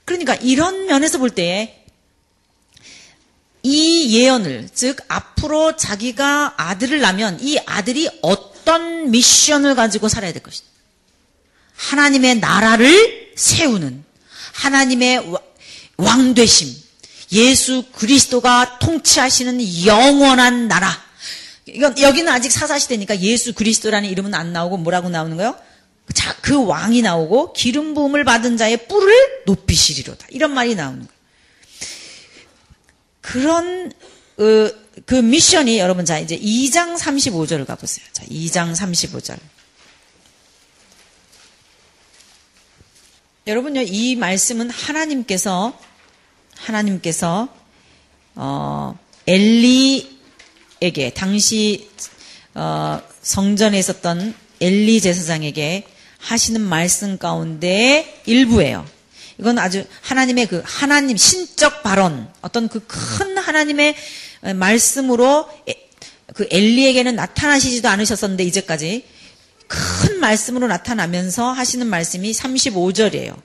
그러니까 0.05 0.36
이런 0.36 0.88
면에서 0.88 1.17
볼 1.17 1.30
때에 1.30 1.82
이 3.64 4.20
예언을 4.20 4.70
즉 4.74 4.97
앞으로 5.07 5.78
자기가 5.78 6.55
아들을 6.57 6.99
낳으면 6.99 7.39
이 7.41 7.57
아들이 7.66 8.09
어떤 8.22 9.09
미션을 9.09 9.76
가지고 9.76 10.09
살아야 10.09 10.34
될 10.34 10.43
것이다. 10.43 10.68
하나님의 11.76 12.39
나라를 12.39 13.32
세우는 13.36 14.03
하나님의 14.53 15.34
왕 15.97 16.34
되심 16.34 16.76
예수 17.32 17.86
그리스도가 17.93 18.80
통치하시는 18.80 19.86
영원한 19.86 20.68
나라. 20.68 21.01
이건 21.66 21.99
여기는 21.99 22.32
아직 22.32 22.51
사사 22.51 22.78
시대니까 22.78 23.20
예수 23.22 23.53
그리스도라는 23.53 24.09
이름은 24.09 24.34
안 24.34 24.53
나오고 24.53 24.78
뭐라고 24.78 25.09
나오는 25.09 25.36
거예요? 25.38 25.55
자, 26.14 26.36
그 26.41 26.66
왕이 26.66 27.01
나오고 27.01 27.53
기름 27.53 27.93
부음을 27.93 28.24
받은 28.26 28.57
자의 28.57 28.88
뿔을 28.88 29.43
높이시리로다. 29.45 30.28
이런 30.30 30.53
말이 30.53 30.76
나오는 30.76 30.99
거예요. 30.99 31.12
그런 33.24 33.91
어, 34.38 34.69
그 35.05 35.15
미션이 35.15 35.80
여러분 35.80 36.05
자 36.05 36.19
이제 36.19 36.38
2장 36.38 36.97
35절을 36.97 37.65
가보세요. 37.65 38.05
자, 38.11 38.24
2장 38.26 38.76
35절. 38.76 39.39
여러분요 43.47 43.82
이 43.82 44.15
말씀은 44.15 44.69
하나님께서 44.69 45.78
하나님께서 46.57 47.47
어, 48.36 48.97
엘리에게 49.26 51.11
당시 51.15 51.89
어, 52.53 53.01
성전에 53.21 53.80
있었던 53.80 54.36
엘리 54.59 55.01
제사장에게 55.01 55.88
하시는 56.19 56.61
말씀 56.61 57.17
가운데 57.17 58.21
일부예요. 58.26 58.86
이건 59.44 59.60
아주 59.60 59.84
하나님의 60.02 60.48
그 60.48 60.64
하나님 60.66 61.18
신적 61.18 61.84
발언, 61.84 62.32
어떤 62.41 62.70
그 62.70 62.80
큰 62.88 63.38
하나님의 63.38 63.94
말씀으로 64.56 65.50
그 66.34 66.48
엘리에게는 66.50 67.18
나타나시지도 67.18 67.89
않으셨었는데 67.89 68.46
이제까지 68.46 69.06
큰 69.68 70.20
말씀으로 70.22 70.68
나타나면서 70.68 71.52
하시는 71.52 71.86
말씀이 71.86 72.32
35절이에요. 72.32 73.36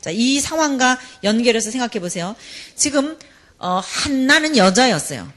자, 0.00 0.10
이 0.12 0.38
상황과 0.38 0.96
연결해서 1.24 1.72
생각해 1.72 1.98
보세요. 2.00 2.36
지금 2.76 3.18
어, 3.58 3.80
한나는 3.82 4.56
여자였어요. 4.56 5.28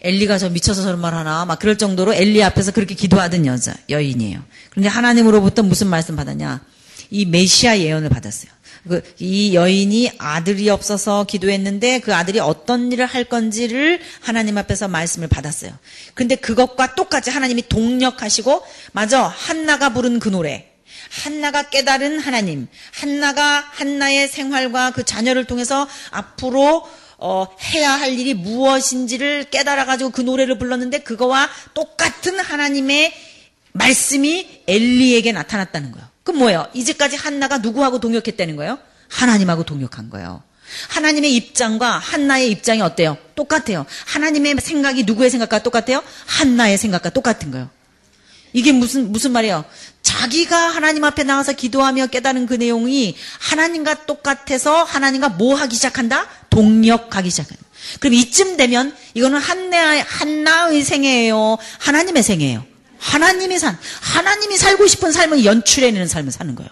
엘리가 0.00 0.38
저 0.38 0.48
미쳐서 0.48 0.82
저런 0.82 0.98
말 0.98 1.12
하나 1.14 1.44
막 1.44 1.58
그럴 1.58 1.76
정도로 1.76 2.14
엘리 2.14 2.42
앞에서 2.42 2.72
그렇게 2.72 2.94
기도하던 2.94 3.44
여자 3.44 3.74
여인이에요. 3.90 4.42
그런데 4.70 4.88
하나님으로부터 4.88 5.62
무슨 5.62 5.88
말씀 5.88 6.16
받았냐? 6.16 6.64
이 7.10 7.26
메시아 7.26 7.78
예언을 7.80 8.08
받았어요. 8.08 8.55
그, 8.88 9.02
이 9.18 9.54
여인이 9.54 10.12
아들이 10.18 10.68
없어서 10.70 11.24
기도했는데 11.24 12.00
그 12.00 12.14
아들이 12.14 12.38
어떤 12.38 12.92
일을 12.92 13.06
할 13.06 13.24
건지를 13.24 14.00
하나님 14.20 14.58
앞에서 14.58 14.88
말씀을 14.88 15.28
받았어요. 15.28 15.72
근데 16.14 16.36
그것과 16.36 16.94
똑같이 16.94 17.30
하나님이 17.30 17.68
동력하시고, 17.68 18.62
맞아, 18.92 19.24
한나가 19.24 19.92
부른 19.92 20.20
그 20.20 20.28
노래. 20.28 20.70
한나가 21.24 21.68
깨달은 21.70 22.18
하나님, 22.18 22.68
한나가 22.92 23.64
한나의 23.70 24.28
생활과 24.28 24.90
그 24.90 25.04
자녀를 25.04 25.44
통해서 25.44 25.88
앞으로 26.10 26.86
어, 27.18 27.46
해야 27.72 27.92
할 27.92 28.18
일이 28.18 28.34
무엇인지를 28.34 29.44
깨달아가지고 29.44 30.10
그 30.10 30.20
노래를 30.20 30.58
불렀는데 30.58 30.98
그거와 30.98 31.48
똑같은 31.72 32.38
하나님의 32.38 33.14
말씀이 33.72 34.62
엘리에게 34.66 35.32
나타났다는 35.32 35.92
거예요. 35.92 36.15
그럼 36.26 36.40
뭐예요? 36.40 36.66
이제까지 36.74 37.14
한나가 37.14 37.58
누구하고 37.58 38.00
동역했다는 38.00 38.56
거예요? 38.56 38.80
하나님하고 39.08 39.62
동역한 39.64 40.10
거예요. 40.10 40.42
하나님의 40.88 41.32
입장과 41.36 41.98
한나의 41.98 42.50
입장이 42.50 42.80
어때요? 42.80 43.16
똑같아요. 43.36 43.86
하나님의 44.06 44.56
생각이 44.60 45.04
누구의 45.04 45.30
생각과 45.30 45.62
똑같아요? 45.62 46.02
한나의 46.26 46.78
생각과 46.78 47.10
똑같은 47.10 47.52
거예요. 47.52 47.70
이게 48.52 48.72
무슨 48.72 49.12
무슨 49.12 49.30
말이에요? 49.30 49.64
자기가 50.02 50.56
하나님 50.56 51.04
앞에 51.04 51.22
나와서 51.22 51.52
기도하며 51.52 52.08
깨달은 52.08 52.46
그 52.46 52.54
내용이 52.54 53.14
하나님과 53.38 54.06
똑같아서 54.06 54.82
하나님과 54.82 55.28
뭐 55.28 55.54
하기 55.54 55.76
시작한다? 55.76 56.26
동력하기 56.50 57.30
시작한다. 57.30 57.62
그럼 58.00 58.14
이쯤 58.14 58.56
되면 58.56 58.96
이거는 59.14 59.38
한나 59.38 60.02
한나의 60.02 60.82
생애예요. 60.82 61.58
하나님의 61.78 62.24
생애예요. 62.24 62.64
하나님이 62.98 63.58
산, 63.58 63.78
하나님이 64.00 64.56
살고 64.56 64.86
싶은 64.86 65.12
삶을 65.12 65.44
연출해내는 65.44 66.06
삶을 66.08 66.32
사는 66.32 66.54
거예요. 66.54 66.70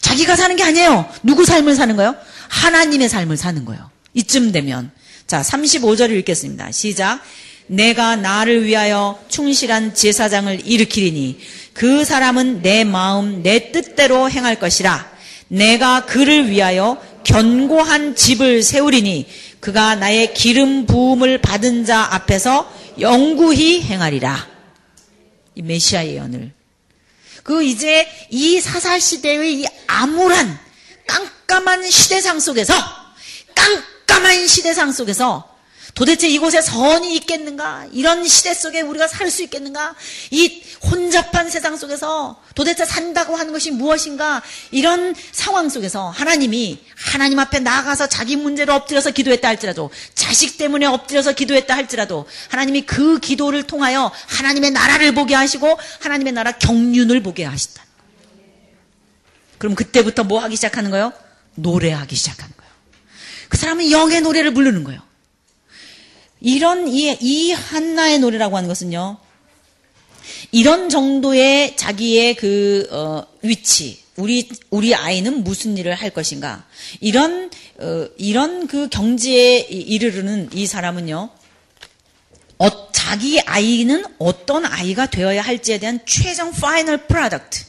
자기가 0.00 0.36
사는 0.36 0.56
게 0.56 0.64
아니에요. 0.64 1.08
누구 1.22 1.44
삶을 1.44 1.74
사는 1.74 1.94
거예요? 1.96 2.16
하나님의 2.48 3.08
삶을 3.08 3.36
사는 3.36 3.64
거예요. 3.64 3.90
이쯤 4.14 4.52
되면. 4.52 4.90
자, 5.26 5.42
35절을 5.42 6.10
읽겠습니다. 6.18 6.70
시작. 6.72 7.20
내가 7.66 8.16
나를 8.16 8.64
위하여 8.64 9.20
충실한 9.28 9.94
제사장을 9.94 10.66
일으키리니 10.66 11.38
그 11.72 12.04
사람은 12.04 12.62
내 12.62 12.84
마음, 12.84 13.42
내 13.42 13.72
뜻대로 13.72 14.30
행할 14.30 14.58
것이라. 14.58 15.10
내가 15.48 16.06
그를 16.06 16.48
위하여 16.48 17.00
견고한 17.24 18.14
집을 18.14 18.62
세우리니 18.62 19.26
그가 19.60 19.96
나의 19.96 20.32
기름 20.32 20.86
부음을 20.86 21.38
받은 21.38 21.84
자 21.84 22.06
앞에서 22.12 22.70
영구히 23.00 23.82
행하리라. 23.82 24.55
이 25.56 25.62
메시아 25.62 26.06
예언을. 26.06 26.52
그 27.42 27.64
이제 27.64 28.08
이 28.30 28.60
사사 28.60 28.98
시대의 28.98 29.62
이 29.62 29.66
암울한 29.86 30.58
깜깜한 31.06 31.90
시대상 31.90 32.38
속에서 32.38 32.74
깜깜한 33.54 34.46
시대상 34.46 34.92
속에서 34.92 35.55
도대체 35.94 36.28
이곳에 36.28 36.60
선이 36.60 37.14
있겠는가? 37.16 37.86
이런 37.92 38.26
시대 38.26 38.52
속에 38.54 38.80
우리가 38.80 39.08
살 39.08 39.30
수 39.30 39.42
있겠는가? 39.42 39.94
이 40.30 40.62
혼잡한 40.84 41.50
세상 41.50 41.76
속에서 41.76 42.40
도대체 42.54 42.84
산다고 42.84 43.36
하는 43.36 43.52
것이 43.52 43.70
무엇인가? 43.70 44.42
이런 44.70 45.14
상황 45.32 45.68
속에서 45.68 46.10
하나님이 46.10 46.78
하나님 46.94 47.38
앞에 47.38 47.58
나가서 47.58 48.08
자기 48.08 48.36
문제로 48.36 48.74
엎드려서 48.74 49.10
기도했다 49.10 49.48
할지라도 49.48 49.90
자식 50.14 50.58
때문에 50.58 50.86
엎드려서 50.86 51.32
기도했다 51.32 51.74
할지라도 51.74 52.26
하나님이 52.50 52.82
그 52.82 53.18
기도를 53.18 53.64
통하여 53.64 54.12
하나님의 54.28 54.70
나라를 54.70 55.12
보게 55.12 55.34
하시고 55.34 55.78
하나님의 56.00 56.32
나라 56.32 56.52
경륜을 56.52 57.22
보게 57.22 57.44
하신다. 57.44 57.84
그럼 59.58 59.74
그때부터 59.74 60.24
뭐 60.24 60.40
하기 60.42 60.56
시작하는 60.56 60.90
거예요? 60.90 61.12
노래하기 61.54 62.14
시작하는 62.14 62.54
거예요. 62.56 62.72
그 63.48 63.56
사람은 63.56 63.90
영의 63.90 64.20
노래를 64.20 64.52
부르는 64.54 64.84
거예요. 64.84 65.00
이런 66.40 66.88
이, 66.88 67.16
이 67.20 67.52
한나의 67.52 68.18
노래라고 68.18 68.56
하는 68.56 68.68
것은요. 68.68 69.18
이런 70.52 70.88
정도의 70.88 71.76
자기의 71.76 72.34
그 72.34 72.88
어, 72.90 73.26
위치, 73.42 74.02
우리 74.16 74.48
우리 74.70 74.94
아이는 74.94 75.44
무슨 75.44 75.76
일을 75.76 75.94
할 75.94 76.10
것인가? 76.10 76.66
이런 77.00 77.50
어, 77.78 78.08
이런 78.16 78.66
그 78.66 78.88
경지에 78.88 79.58
이르르는 79.58 80.50
이 80.52 80.66
사람은요. 80.66 81.30
어, 82.58 82.92
자기 82.92 83.40
아이는 83.40 84.04
어떤 84.18 84.64
아이가 84.64 85.06
되어야 85.06 85.42
할지에 85.42 85.78
대한 85.78 86.00
최종 86.06 86.52
final 86.52 87.06
product 87.06 87.64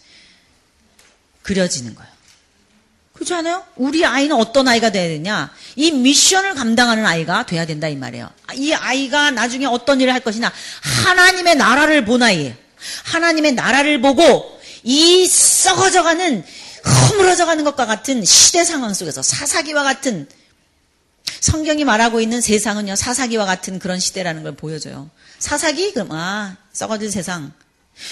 그려지는 1.41 1.95
거예요. 1.95 2.16
그렇지 3.17 3.33
않아요? 3.33 3.63
우리 3.75 4.05
아이는 4.05 4.35
어떤 4.35 4.67
아이가 4.67 4.91
돼야 4.91 5.07
되냐? 5.07 5.51
이 5.75 5.91
미션을 5.91 6.53
감당하는 6.53 7.05
아이가 7.05 7.47
돼야 7.47 7.65
된다 7.65 7.87
이 7.87 7.95
말이에요. 7.95 8.29
이 8.55 8.73
아이가 8.73 9.31
나중에 9.31 9.65
어떤 9.65 9.99
일을 9.99 10.13
할 10.13 10.19
것이냐? 10.19 10.51
하나님의 10.81 11.55
나라를 11.55 12.05
본 12.05 12.21
아이예요. 12.21 12.53
하나님의 13.05 13.53
나라를 13.53 14.01
보고 14.01 14.59
이 14.83 15.25
썩어져가는 15.25 16.45
허물어져가는 16.85 17.63
것과 17.63 17.87
같은 17.87 18.23
시대 18.23 18.63
상황 18.63 18.93
속에서 18.93 19.23
사사기와 19.23 19.83
같은 19.83 20.27
성경이 21.39 21.85
말하고 21.85 22.21
있는 22.21 22.39
세상은요 22.39 22.95
사사기와 22.95 23.45
같은 23.45 23.79
그런 23.79 23.99
시대라는 23.99 24.43
걸 24.43 24.55
보여줘요. 24.55 25.09
사사기 25.39 25.91
그럼 25.93 26.11
아 26.11 26.55
썩어진 26.71 27.09
세상 27.09 27.51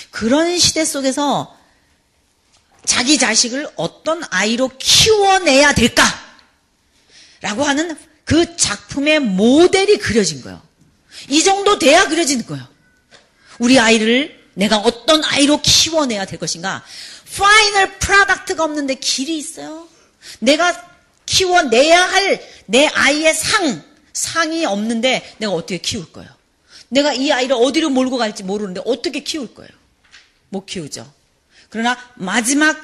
그런 0.09 0.57
시대 0.57 0.83
속에서 0.83 1.55
자기 2.85 3.17
자식을 3.17 3.67
어떤 3.75 4.23
아이로 4.29 4.71
키워내야 4.77 5.73
될까? 5.73 6.03
라고 7.41 7.63
하는 7.63 7.97
그 8.23 8.55
작품의 8.57 9.19
모델이 9.19 9.97
그려진 9.97 10.41
거예요. 10.41 10.61
이 11.29 11.43
정도 11.43 11.77
돼야 11.79 12.07
그려지는 12.07 12.45
거예요. 12.45 12.67
우리 13.59 13.79
아이를 13.79 14.43
내가 14.53 14.77
어떤 14.77 15.23
아이로 15.23 15.61
키워내야 15.61 16.25
될 16.25 16.39
것인가? 16.39 16.83
final 17.37 17.97
product가 17.99 18.63
없는데 18.63 18.95
길이 18.95 19.37
있어요. 19.37 19.87
내가 20.39 20.91
키워내야 21.25 22.01
할 22.01 22.55
내 22.67 22.87
아이의 22.87 23.33
상, 23.33 23.83
상이 24.13 24.65
없는데 24.65 25.35
내가 25.37 25.53
어떻게 25.53 25.77
키울 25.77 26.11
거예요? 26.11 26.29
내가 26.89 27.13
이 27.13 27.31
아이를 27.31 27.55
어디로 27.55 27.89
몰고 27.89 28.17
갈지 28.17 28.43
모르는데 28.43 28.81
어떻게 28.85 29.21
키울 29.21 29.53
거예요? 29.53 29.69
못 30.49 30.65
키우죠. 30.65 31.11
그러나 31.75 31.97
마지막 32.13 32.81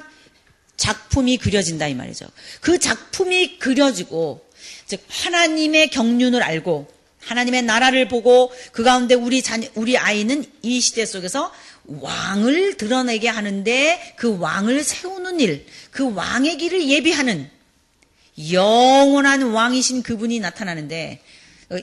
작품이 0.76 1.38
그려진다 1.38 1.88
이 1.88 1.96
말이죠. 1.96 2.28
그 2.60 2.78
작품이 2.78 3.58
그려지고 3.58 4.46
즉 4.86 5.02
하나님의 5.08 5.92
경륜을 5.92 6.44
알고 6.44 6.92
하나님의 7.22 7.62
나라를 7.62 8.10
보고 8.10 8.52
그 8.74 8.84
가운데 8.84 9.16
우리 9.16 9.42
자녀, 9.42 9.70
우리 9.76 9.98
아이는 9.98 10.44
이 10.62 10.82
시대 10.82 11.06
속에서 11.06 11.54
왕을 11.86 12.76
드러내게 12.76 13.30
하는데 13.30 14.14
그 14.18 14.38
왕을 14.38 14.84
세우는 14.84 15.40
일, 15.40 15.66
그 15.92 16.14
왕의 16.14 16.58
길을 16.58 16.90
예비하는 16.90 17.50
영원한 18.52 19.44
왕이신 19.44 20.04
그분이 20.04 20.42
나타나는데 20.42 21.22
어, 21.22 21.31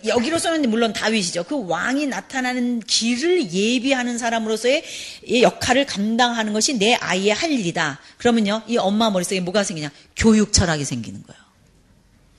여기로서는 0.05 0.69
물론 0.69 0.93
다윗이죠. 0.93 1.45
그 1.45 1.67
왕이 1.67 2.07
나타나는 2.09 2.81
길을 2.81 3.53
예비하는 3.53 4.19
사람으로서의 4.19 4.83
역할을 5.41 5.87
감당하는 5.87 6.53
것이 6.53 6.79
내 6.79 6.95
아이의 6.95 7.31
할 7.31 7.51
일이다. 7.51 7.99
그러면요, 8.19 8.63
이 8.67 8.77
엄마 8.77 9.11
머릿속에 9.11 9.41
뭐가 9.41 9.65
생기냐? 9.65 9.91
교육 10.17 10.53
철학이 10.53 10.85
생기는 10.85 11.23
거예요. 11.23 11.41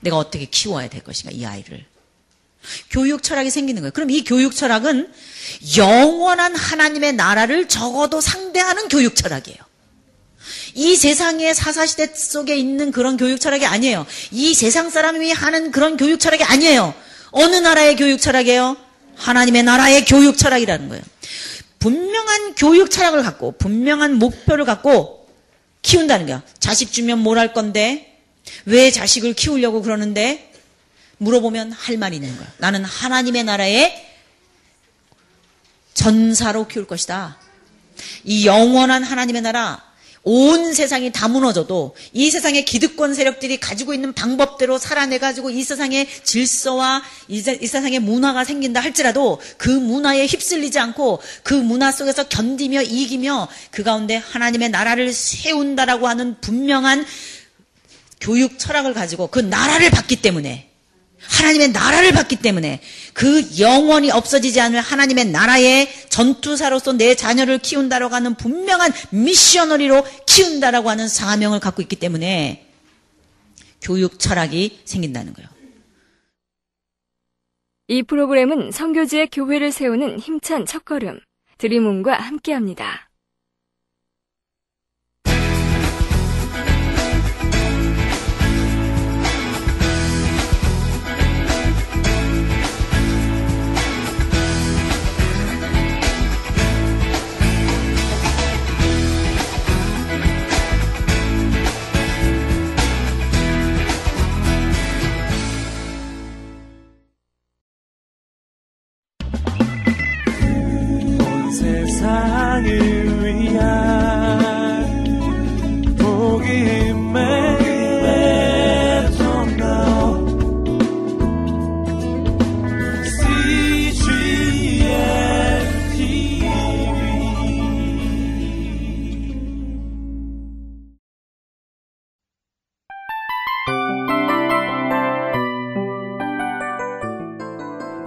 내가 0.00 0.16
어떻게 0.16 0.44
키워야 0.44 0.88
될 0.88 1.02
것인가, 1.02 1.32
이 1.32 1.44
아이를. 1.44 1.84
교육 2.90 3.22
철학이 3.22 3.50
생기는 3.50 3.82
거예요. 3.82 3.92
그럼 3.92 4.10
이 4.10 4.22
교육 4.22 4.54
철학은 4.54 5.12
영원한 5.76 6.54
하나님의 6.54 7.14
나라를 7.14 7.68
적어도 7.68 8.20
상대하는 8.20 8.88
교육 8.88 9.16
철학이에요. 9.16 9.58
이 10.74 10.94
세상의 10.94 11.54
사사시대 11.54 12.14
속에 12.14 12.56
있는 12.56 12.92
그런 12.92 13.16
교육 13.16 13.40
철학이 13.40 13.66
아니에요. 13.66 14.06
이 14.30 14.54
세상 14.54 14.88
사람이 14.90 15.32
하는 15.32 15.72
그런 15.72 15.96
교육 15.96 16.20
철학이 16.20 16.44
아니에요. 16.44 16.94
어느 17.30 17.56
나라의 17.56 17.96
교육 17.96 18.20
철학이에요? 18.20 18.76
하나님의 19.16 19.62
나라의 19.62 20.04
교육 20.04 20.36
철학이라는 20.36 20.88
거예요. 20.88 21.02
분명한 21.78 22.54
교육 22.56 22.90
철학을 22.90 23.22
갖고 23.22 23.52
분명한 23.52 24.18
목표를 24.18 24.64
갖고 24.64 25.28
키운다는 25.82 26.26
거야. 26.26 26.42
자식 26.58 26.92
주면 26.92 27.20
뭘 27.20 27.38
할 27.38 27.52
건데 27.52 28.18
왜 28.66 28.90
자식을 28.90 29.34
키우려고 29.34 29.82
그러는데 29.82 30.52
물어보면 31.18 31.72
할 31.72 31.96
말이 31.96 32.16
있는 32.16 32.36
거야. 32.36 32.48
나는 32.58 32.84
하나님의 32.84 33.44
나라의 33.44 34.06
전사로 35.94 36.66
키울 36.68 36.86
것이다. 36.86 37.38
이 38.24 38.46
영원한 38.46 39.02
하나님의 39.02 39.42
나라 39.42 39.82
온 40.22 40.74
세상이 40.74 41.12
다 41.12 41.28
무너져도 41.28 41.94
이 42.12 42.30
세상의 42.30 42.64
기득권 42.66 43.14
세력들이 43.14 43.58
가지고 43.58 43.94
있는 43.94 44.12
방법대로 44.12 44.76
살아내가지고 44.76 45.50
이 45.50 45.62
세상의 45.62 46.06
질서와 46.24 47.02
이, 47.28 47.40
세상의 47.40 48.00
문화가 48.00 48.44
생긴다 48.44 48.80
할지라도 48.80 49.40
그 49.56 49.70
문화에 49.70 50.26
휩쓸리지 50.26 50.78
않고 50.78 51.20
그 51.42 51.54
문화 51.54 51.90
속에서 51.90 52.28
견디며 52.28 52.82
이기며 52.82 53.48
그 53.70 53.82
가운데 53.82 54.16
하나님의 54.16 54.70
나라를 54.70 55.12
세운다라고 55.12 56.06
하는 56.06 56.38
분명한 56.40 57.06
교육 58.20 58.58
철학을 58.58 58.92
가지고 58.92 59.28
그 59.28 59.38
나라를 59.38 59.90
받기 59.90 60.16
때문에 60.16 60.69
하나님의 61.20 61.72
나라를 61.72 62.12
받기 62.12 62.36
때문에 62.36 62.80
그 63.12 63.58
영원히 63.58 64.10
없어지지 64.10 64.60
않을 64.60 64.80
하나님의 64.80 65.26
나라의 65.26 65.88
전투사로서 66.08 66.94
내 66.94 67.14
자녀를 67.14 67.58
키운다라고 67.58 68.14
하는 68.14 68.34
분명한 68.34 68.92
미셔너리로 69.10 70.04
키운다라고 70.26 70.88
하는 70.90 71.08
사명을 71.08 71.60
갖고 71.60 71.82
있기 71.82 71.96
때문에 71.96 72.66
교육 73.82 74.18
철학이 74.18 74.80
생긴다는 74.84 75.34
거예요. 75.34 75.48
이 77.88 78.02
프로그램은 78.02 78.70
성교지의 78.70 79.28
교회를 79.32 79.72
세우는 79.72 80.20
힘찬 80.20 80.64
첫걸음 80.64 81.20
드리문과 81.58 82.14
함께합니다. 82.14 83.09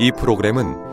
이 0.04 0.12
프로그램은 0.12 0.93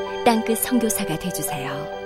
땅끝 0.23 0.59
성교사가 0.59 1.17
되주세요 1.17 2.00